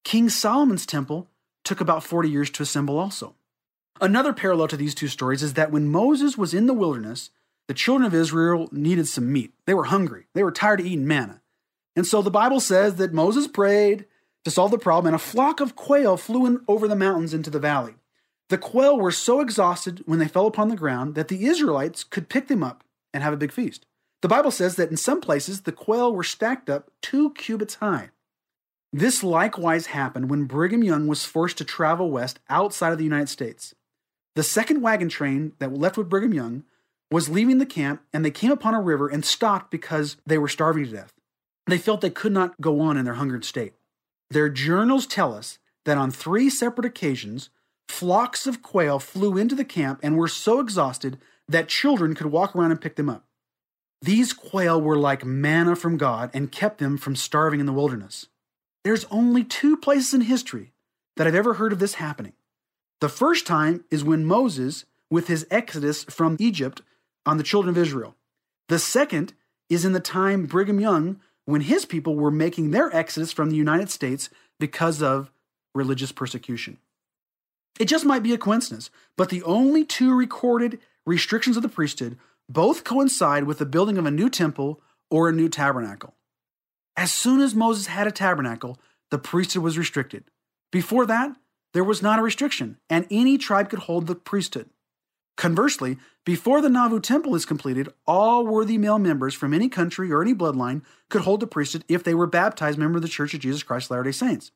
[0.04, 1.30] King Solomon's temple
[1.64, 3.36] took about 40 years to assemble also.
[4.04, 7.30] Another parallel to these two stories is that when Moses was in the wilderness,
[7.70, 9.54] the children of Israel needed some meat.
[9.66, 11.42] They were hungry, they were tired of eating manna.
[11.96, 14.04] And so the Bible says that Moses prayed
[14.44, 17.50] to solve the problem, and a flock of quail flew in over the mountains into
[17.50, 17.94] the valley.
[18.50, 22.28] The quail were so exhausted when they fell upon the ground that the Israelites could
[22.28, 23.86] pick them up and have a big feast.
[24.22, 28.10] The Bible says that in some places the quail were stacked up two cubits high.
[28.92, 33.30] This likewise happened when Brigham Young was forced to travel west outside of the United
[33.30, 33.74] States.
[34.36, 36.64] The second wagon train that left with Brigham Young
[37.12, 40.48] was leaving the camp and they came upon a river and stopped because they were
[40.48, 41.14] starving to death.
[41.68, 43.74] They felt they could not go on in their hungered state.
[44.32, 47.50] Their journals tell us that on three separate occasions,
[47.88, 52.56] flocks of quail flew into the camp and were so exhausted that children could walk
[52.56, 53.26] around and pick them up.
[54.02, 58.28] These quail were like manna from God and kept them from starving in the wilderness.
[58.84, 60.74] There's only two places in history
[61.16, 62.34] that I've ever heard of this happening.
[63.04, 66.82] The first time is when Moses, with his exodus from Egypt
[67.26, 68.16] on the children of Israel.
[68.70, 69.34] The second
[69.70, 73.58] is in the time Brigham Young, when his people were making their exodus from the
[73.58, 75.34] United States because of
[75.76, 76.78] religious persecution.
[77.78, 82.18] It just might be a coincidence, but the only two recorded restrictions of the priesthood
[82.48, 84.80] both coincide with the building of a new temple
[85.12, 86.16] or a new tabernacle.
[86.96, 88.80] As soon as Moses had a tabernacle,
[89.12, 90.24] the priesthood was restricted.
[90.72, 91.36] Before that,
[91.74, 94.70] there was not a restriction, and any tribe could hold the priesthood.
[95.36, 100.22] Conversely, before the Nauvoo temple is completed, all worthy male members from any country or
[100.22, 103.40] any bloodline could hold the priesthood if they were baptized member of the Church of
[103.40, 104.52] Jesus Christ of Latter-day Saints.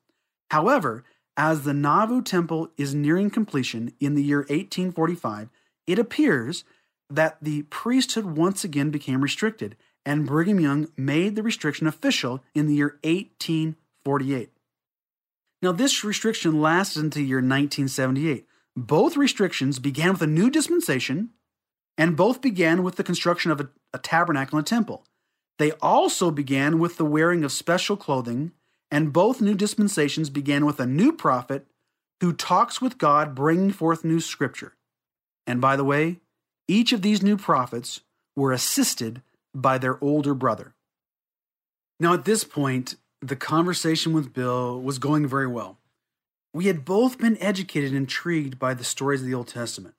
[0.50, 1.04] However,
[1.36, 5.50] as the Nauvoo temple is nearing completion in the year 1845,
[5.86, 6.64] it appears
[7.10, 9.76] that the priesthood once again became restricted,
[10.06, 14.50] and Brigham Young made the restriction official in the year 1848.
[15.60, 18.46] Now, this restriction lasted until the year 1978.
[18.76, 21.30] Both restrictions began with a new dispensation,
[21.96, 25.04] and both began with the construction of a, a tabernacle and a temple.
[25.58, 28.52] They also began with the wearing of special clothing,
[28.90, 31.66] and both new dispensations began with a new prophet
[32.20, 34.74] who talks with God, bringing forth new scripture.
[35.46, 36.20] And by the way,
[36.68, 38.00] each of these new prophets
[38.36, 39.22] were assisted
[39.54, 40.74] by their older brother.
[41.98, 45.78] Now, at this point, the conversation with Bill was going very well.
[46.54, 49.94] We had both been educated and intrigued by the stories of the Old Testament.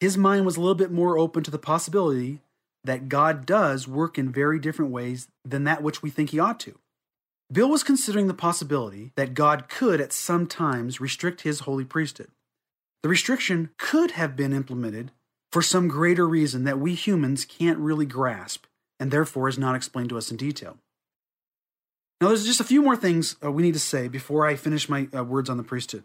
[0.00, 2.40] His mind was a little bit more open to the possibility
[2.82, 6.58] that God does work in very different ways than that which we think he ought
[6.60, 6.78] to.
[7.52, 12.30] Bill was considering the possibility that God could at some times restrict his holy priesthood.
[13.02, 15.10] The restriction could have been implemented
[15.52, 18.66] for some greater reason that we humans can't really grasp
[18.98, 20.78] and therefore is not explained to us in detail.
[22.20, 24.88] Now, there's just a few more things uh, we need to say before I finish
[24.88, 26.04] my uh, words on the priesthood.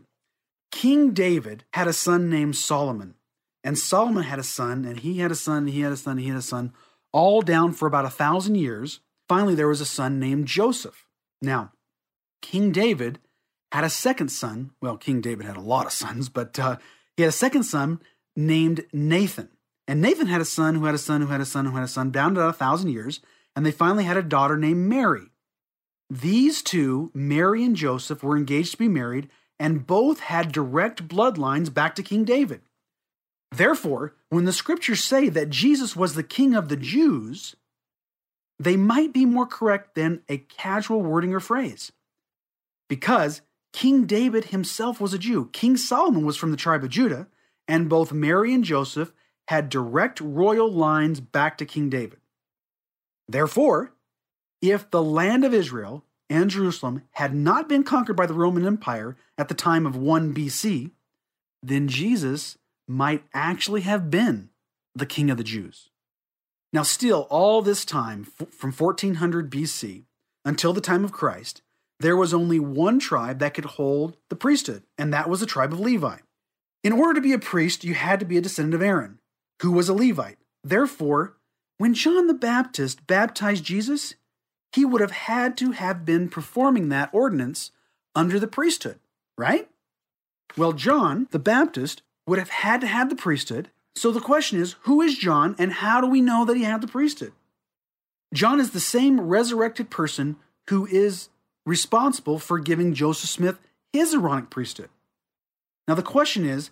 [0.72, 3.16] King David had a son named Solomon,
[3.64, 6.12] and Solomon had a son, and he had a son, and he had a son,
[6.12, 6.74] and he had a son,
[7.12, 9.02] all down for about a thousand years.
[9.28, 11.06] Finally, there was a son named Joseph.
[11.42, 11.72] Now,
[12.42, 13.20] King David
[13.72, 14.72] had a second son.
[14.82, 16.78] Well, King David had a lot of sons, but uh,
[17.18, 18.00] he had a second son
[18.36, 19.50] named Nathan.
[19.88, 21.84] And Nathan had a son who had a son who had a son who had
[21.84, 23.20] a son down to about a thousand years,
[23.56, 25.32] and they finally had a daughter named Mary.
[26.10, 29.30] These two, Mary and Joseph, were engaged to be married,
[29.60, 32.62] and both had direct bloodlines back to King David.
[33.52, 37.56] Therefore, when the scriptures say that Jesus was the king of the Jews,
[38.60, 41.92] they might be more correct than a casual wording or phrase.
[42.90, 43.42] Because
[43.74, 47.28] King David himself was a Jew, King Solomon was from the tribe of Judah,
[47.68, 49.12] and both Mary and Joseph
[49.48, 52.20] had direct royal lines back to King David.
[53.28, 53.92] Therefore,
[54.72, 59.16] if the land of Israel and Jerusalem had not been conquered by the Roman Empire
[59.38, 60.92] at the time of 1 BC,
[61.62, 62.58] then Jesus
[62.88, 64.50] might actually have been
[64.94, 65.90] the king of the Jews.
[66.72, 70.04] Now, still, all this time, from 1400 BC
[70.44, 71.62] until the time of Christ,
[72.00, 75.72] there was only one tribe that could hold the priesthood, and that was the tribe
[75.72, 76.18] of Levi.
[76.84, 79.20] In order to be a priest, you had to be a descendant of Aaron,
[79.62, 80.38] who was a Levite.
[80.64, 81.38] Therefore,
[81.78, 84.16] when John the Baptist baptized Jesus,
[84.76, 87.72] he would have had to have been performing that ordinance
[88.14, 89.00] under the priesthood,
[89.38, 89.70] right?
[90.58, 93.70] Well, John the Baptist would have had to have the priesthood.
[93.96, 96.82] So the question is who is John and how do we know that he had
[96.82, 97.32] the priesthood?
[98.34, 100.36] John is the same resurrected person
[100.70, 101.30] who is
[101.66, 103.60] responsible for giving Joseph Smith
[103.94, 104.90] his Aaronic priesthood.
[105.88, 106.70] Now, the question is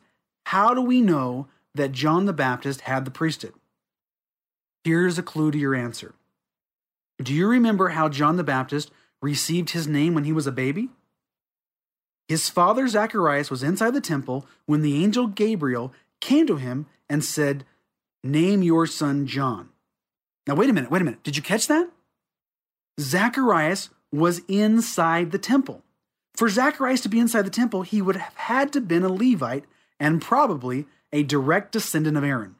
[0.47, 3.53] how do we know that John the Baptist had the priesthood?
[4.83, 6.13] Here's a clue to your answer.
[7.23, 10.89] Do you remember how John the Baptist received his name when he was a baby?
[12.27, 17.23] His father Zacharias was inside the temple when the angel Gabriel came to him and
[17.23, 17.65] said,
[18.23, 19.69] Name your son John.
[20.47, 21.23] Now, wait a minute, wait a minute.
[21.23, 21.89] Did you catch that?
[22.99, 25.81] Zacharias was inside the temple.
[26.35, 29.65] For Zacharias to be inside the temple, he would have had to been a Levite
[29.99, 32.55] and probably a direct descendant of Aaron.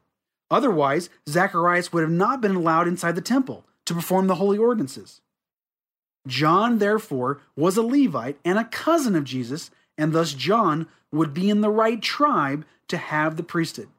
[0.50, 5.22] Otherwise, Zacharias would have not been allowed inside the temple to perform the holy ordinances.
[6.28, 11.50] John, therefore, was a Levite and a cousin of Jesus, and thus John would be
[11.50, 13.90] in the right tribe to have the priesthood.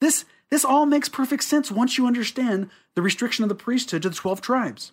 [0.00, 4.08] This, this all makes perfect sense once you understand the restriction of the priesthood to
[4.08, 4.92] the 12 tribes.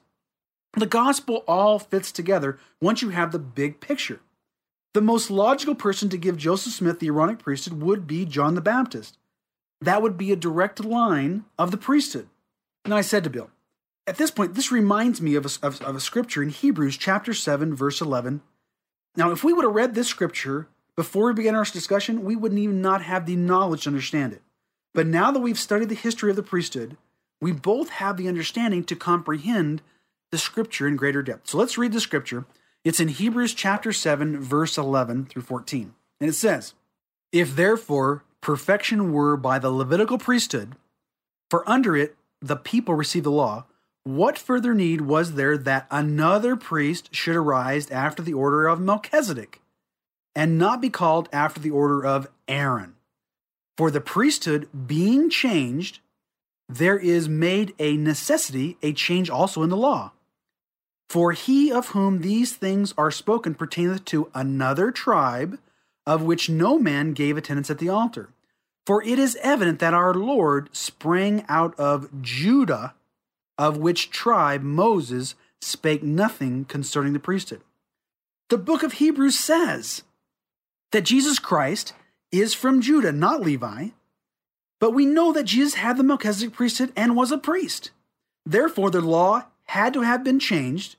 [0.73, 4.19] The gospel all fits together once you have the big picture.
[4.93, 8.61] The most logical person to give Joseph Smith the Aaronic priesthood would be John the
[8.61, 9.17] Baptist.
[9.81, 12.27] That would be a direct line of the priesthood.
[12.85, 13.49] And I said to Bill,
[14.09, 17.31] at this point, this reminds me of a, of, of a scripture in Hebrews chapter
[17.31, 18.41] 7, verse 11.
[19.15, 22.59] Now, if we would have read this scripture before we began our discussion, we wouldn't
[22.59, 24.41] even not have the knowledge to understand it.
[24.95, 26.97] But now that we've studied the history of the priesthood,
[27.39, 29.83] we both have the understanding to comprehend
[30.31, 31.47] the scripture in greater depth.
[31.47, 32.45] So let's read the scripture.
[32.83, 35.93] It's in Hebrews chapter 7, verse 11 through 14.
[36.19, 36.73] And it says,
[37.31, 40.73] If therefore perfection were by the Levitical priesthood,
[41.49, 43.65] for under it the people received the law,
[44.03, 49.61] what further need was there that another priest should arise after the order of Melchizedek,
[50.35, 52.95] and not be called after the order of Aaron?
[53.77, 55.99] For the priesthood being changed,
[56.67, 60.11] there is made a necessity, a change also in the law.
[61.09, 65.59] For he of whom these things are spoken pertaineth to another tribe,
[66.05, 68.29] of which no man gave attendance at the altar.
[68.85, 72.93] For it is evident that our Lord sprang out of Judah
[73.59, 77.61] of which tribe Moses spake nothing concerning the priesthood.
[78.49, 80.03] The book of Hebrews says
[80.93, 81.93] that Jesus Christ
[82.31, 83.89] is from Judah, not Levi,
[84.79, 87.91] but we know that Jesus had the Melchizedek priesthood and was a priest.
[88.45, 90.95] Therefore, the law had to have been changed.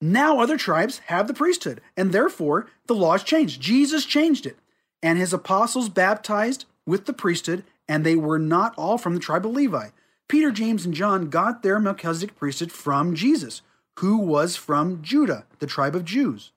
[0.00, 3.60] Now other tribes have the priesthood, and therefore the law is changed.
[3.60, 4.58] Jesus changed it,
[5.02, 9.44] and his apostles baptized with the priesthood, and they were not all from the tribe
[9.44, 9.90] of Levi.
[10.28, 13.62] Peter, James, and John got their Melchizedek priesthood from Jesus,
[13.98, 16.52] who was from Judah, the tribe of Jews.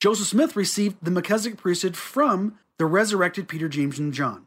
[0.00, 4.46] Joseph Smith received the Melchizedek priesthood from the resurrected Peter, James, and John.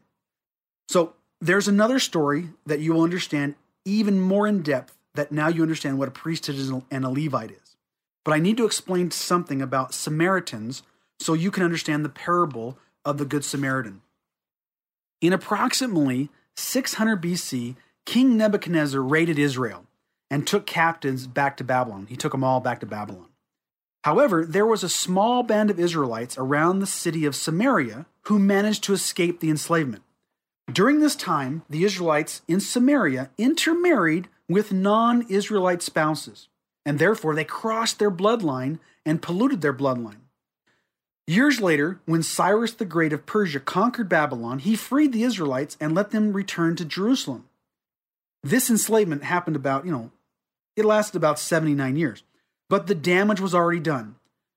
[0.88, 3.54] So there's another story that you will understand
[3.84, 6.56] even more in depth that now you understand what a priesthood
[6.90, 7.76] and a Levite is.
[8.24, 10.82] but I need to explain something about Samaritans
[11.18, 14.02] so you can understand the parable of the Good Samaritan.
[15.22, 17.76] In approximately 600 BC,
[18.08, 19.84] King Nebuchadnezzar raided Israel
[20.30, 22.06] and took captives back to Babylon.
[22.08, 23.26] He took them all back to Babylon.
[24.02, 28.82] However, there was a small band of Israelites around the city of Samaria who managed
[28.84, 30.04] to escape the enslavement.
[30.72, 36.48] During this time, the Israelites in Samaria intermarried with non Israelite spouses,
[36.86, 40.22] and therefore they crossed their bloodline and polluted their bloodline.
[41.26, 45.94] Years later, when Cyrus the Great of Persia conquered Babylon, he freed the Israelites and
[45.94, 47.44] let them return to Jerusalem.
[48.42, 50.10] This enslavement happened about, you know,
[50.76, 52.22] it lasted about 79 years,
[52.68, 54.16] but the damage was already done.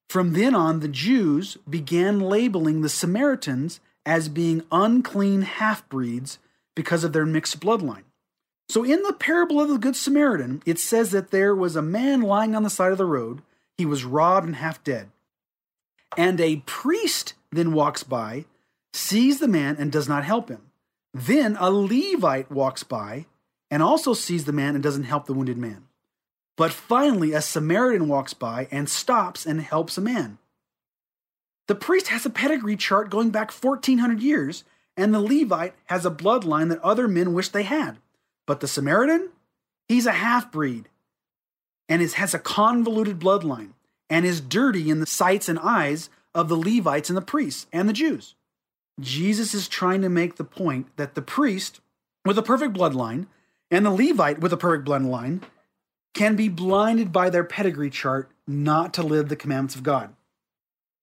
[0.10, 6.38] From then on, the Jews began labeling the Samaritans as being unclean half breeds
[6.76, 8.04] because of their mixed bloodline.
[8.70, 12.22] So, in the parable of the Good Samaritan, it says that there was a man
[12.22, 13.42] lying on the side of the road.
[13.78, 15.10] He was robbed and half dead.
[16.18, 18.46] And a priest then walks by,
[18.94, 20.62] sees the man, and does not help him.
[21.14, 23.26] Then a Levite walks by
[23.72, 25.88] and also sees the man and doesn't help the wounded man.
[26.58, 30.38] But finally, a Samaritan walks by and stops and helps a man.
[31.68, 34.66] The priest has a pedigree chart going back 1400 years,
[34.98, 37.98] and the Levite has a bloodline that other men wish they had.
[38.46, 39.30] But the Samaritan,
[39.88, 40.90] he's a half breed
[41.88, 43.72] and has a convoluted bloodline
[44.10, 47.88] and is dirty in the sights and eyes of the Levites and the priests and
[47.88, 48.36] the Jews.
[49.00, 51.80] Jesus is trying to make the point that the priest
[52.26, 53.28] with a perfect bloodline
[53.72, 55.42] and the Levite with a perfect bloodline
[56.14, 60.14] can be blinded by their pedigree chart not to live the commandments of God.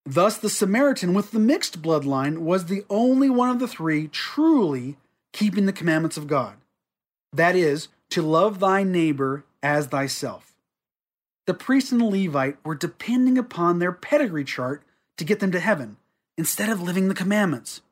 [0.04, 4.96] Thus, the Samaritan with the mixed bloodline was the only one of the three truly
[5.32, 6.56] keeping the commandments of God.
[7.32, 10.54] That is, to love thy neighbor as thyself.
[11.46, 14.82] The priest and the Levite were depending upon their pedigree chart
[15.16, 15.96] to get them to heaven
[16.36, 17.82] instead of living the commandments.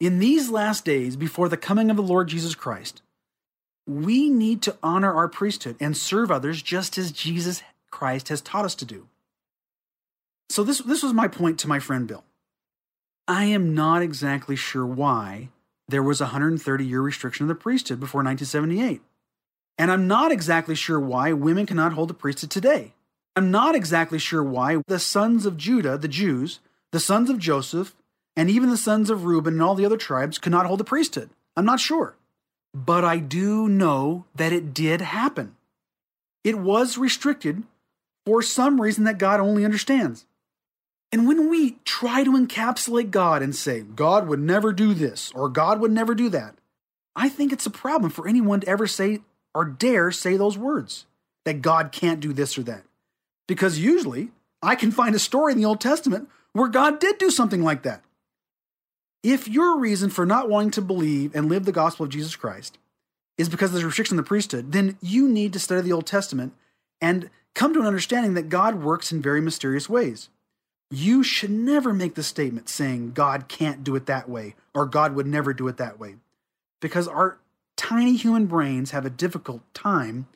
[0.00, 3.02] In these last days, before the coming of the Lord Jesus Christ,
[3.86, 8.64] we need to honor our priesthood and serve others just as Jesus Christ has taught
[8.64, 9.08] us to do.
[10.50, 12.24] So this this was my point to my friend Bill.
[13.26, 15.48] I am not exactly sure why
[15.88, 19.00] there was a 130 year restriction of the priesthood before 1978.
[19.78, 22.94] And I'm not exactly sure why women cannot hold the priesthood today.
[23.34, 26.60] I'm not exactly sure why the sons of Judah, the Jews,
[26.90, 27.94] the sons of Joseph,
[28.36, 30.84] and even the sons of Reuben and all the other tribes could not hold the
[30.84, 31.30] priesthood.
[31.56, 32.16] I'm not sure.
[32.74, 35.56] But I do know that it did happen.
[36.44, 37.62] It was restricted
[38.24, 40.26] for some reason that God only understands.
[41.10, 45.48] And when we try to encapsulate God and say, God would never do this or
[45.48, 46.54] God would never do that,
[47.14, 49.20] I think it's a problem for anyone to ever say
[49.54, 51.04] or dare say those words
[51.44, 52.84] that God can't do this or that.
[53.46, 54.30] Because usually
[54.62, 57.82] I can find a story in the Old Testament where God did do something like
[57.82, 58.02] that.
[59.22, 62.78] If your reason for not wanting to believe and live the gospel of Jesus Christ
[63.38, 66.54] is because there's restriction in the priesthood, then you need to study the Old Testament
[67.00, 70.28] and come to an understanding that God works in very mysterious ways.
[70.90, 75.14] You should never make the statement saying God can't do it that way or God
[75.14, 76.16] would never do it that way,
[76.80, 77.38] because our
[77.76, 80.26] tiny human brains have a difficult time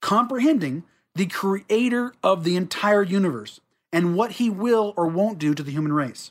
[0.00, 0.84] comprehending
[1.14, 3.60] the creator of the entire universe
[3.92, 6.30] and what he will or won't do to the human race.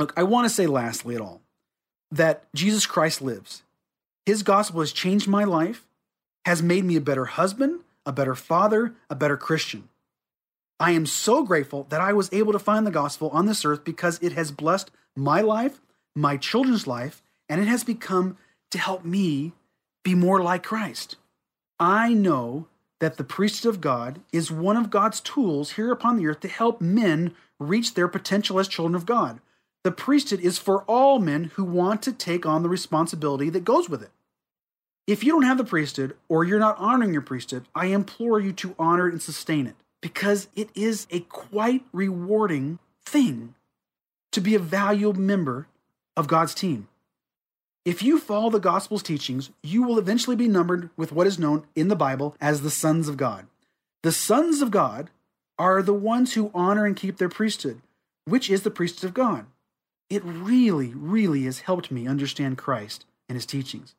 [0.00, 1.42] Look, I want to say lastly at all
[2.10, 3.64] that Jesus Christ lives.
[4.24, 5.86] His gospel has changed my life,
[6.46, 9.90] has made me a better husband, a better father, a better Christian.
[10.80, 13.84] I am so grateful that I was able to find the gospel on this earth
[13.84, 15.82] because it has blessed my life,
[16.16, 18.38] my children's life, and it has become
[18.70, 19.52] to help me
[20.02, 21.16] be more like Christ.
[21.78, 22.68] I know
[23.00, 26.48] that the priesthood of God is one of God's tools here upon the earth to
[26.48, 29.40] help men reach their potential as children of God.
[29.82, 33.88] The priesthood is for all men who want to take on the responsibility that goes
[33.88, 34.10] with it.
[35.06, 38.52] If you don't have the priesthood or you're not honoring your priesthood, I implore you
[38.52, 43.54] to honor it and sustain it because it is a quite rewarding thing
[44.32, 45.66] to be a valuable member
[46.16, 46.88] of God's team.
[47.84, 51.64] If you follow the gospel's teachings, you will eventually be numbered with what is known
[51.74, 53.46] in the Bible as the sons of God.
[54.02, 55.10] The sons of God
[55.58, 57.80] are the ones who honor and keep their priesthood,
[58.26, 59.46] which is the priesthood of God.
[60.10, 63.94] It really, really has helped me understand Christ and his teachings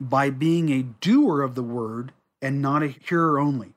[0.00, 3.74] by being a doer of the word and not a hearer only.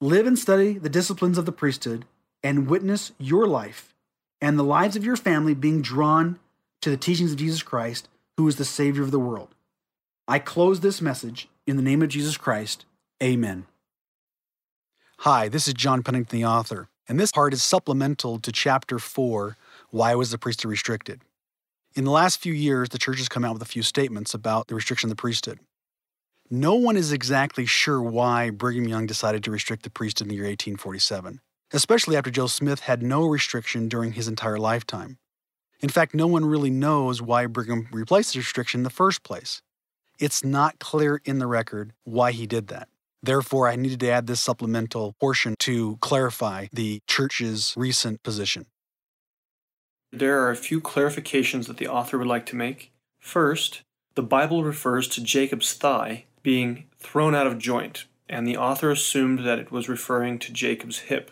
[0.00, 2.06] Live and study the disciplines of the priesthood
[2.42, 3.94] and witness your life
[4.40, 6.38] and the lives of your family being drawn
[6.80, 8.08] to the teachings of Jesus Christ,
[8.38, 9.54] who is the Savior of the world.
[10.26, 12.86] I close this message in the name of Jesus Christ.
[13.22, 13.66] Amen.
[15.18, 16.88] Hi, this is John Pennington, the author.
[17.06, 19.58] And this part is supplemental to chapter 4
[19.92, 21.22] Why Was the Priesthood Restricted?
[21.96, 24.68] In the last few years, the church has come out with a few statements about
[24.68, 25.58] the restriction of the priesthood.
[26.48, 30.36] No one is exactly sure why Brigham Young decided to restrict the priesthood in the
[30.36, 31.40] year 1847,
[31.72, 35.18] especially after Joe Smith had no restriction during his entire lifetime.
[35.80, 39.60] In fact, no one really knows why Brigham replaced the restriction in the first place.
[40.20, 42.88] It's not clear in the record why he did that.
[43.24, 48.66] Therefore, I needed to add this supplemental portion to clarify the church's recent position.
[50.12, 52.92] There are a few clarifications that the author would like to make.
[53.20, 53.82] First,
[54.16, 59.40] the Bible refers to Jacob's thigh being thrown out of joint, and the author assumed
[59.40, 61.30] that it was referring to Jacob's hip.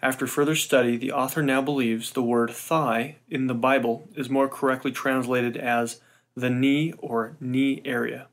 [0.00, 4.48] After further study, the author now believes the word thigh in the Bible is more
[4.48, 6.00] correctly translated as
[6.34, 8.28] the knee or knee area.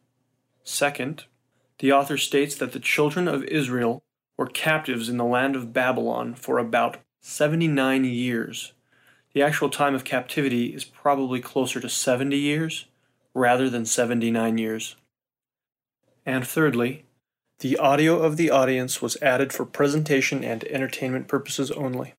[0.64, 1.26] Second,
[1.80, 4.04] the author states that the children of Israel
[4.38, 8.74] were captives in the land of Babylon for about 79 years.
[9.36, 12.86] The actual time of captivity is probably closer to 70 years
[13.34, 14.96] rather than 79 years.
[16.26, 17.04] And thirdly,
[17.60, 22.14] the audio of the audience was added for presentation and entertainment purposes only.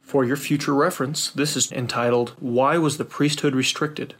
[0.00, 4.16] For your future reference, this is entitled Why Was the Priesthood Restricted?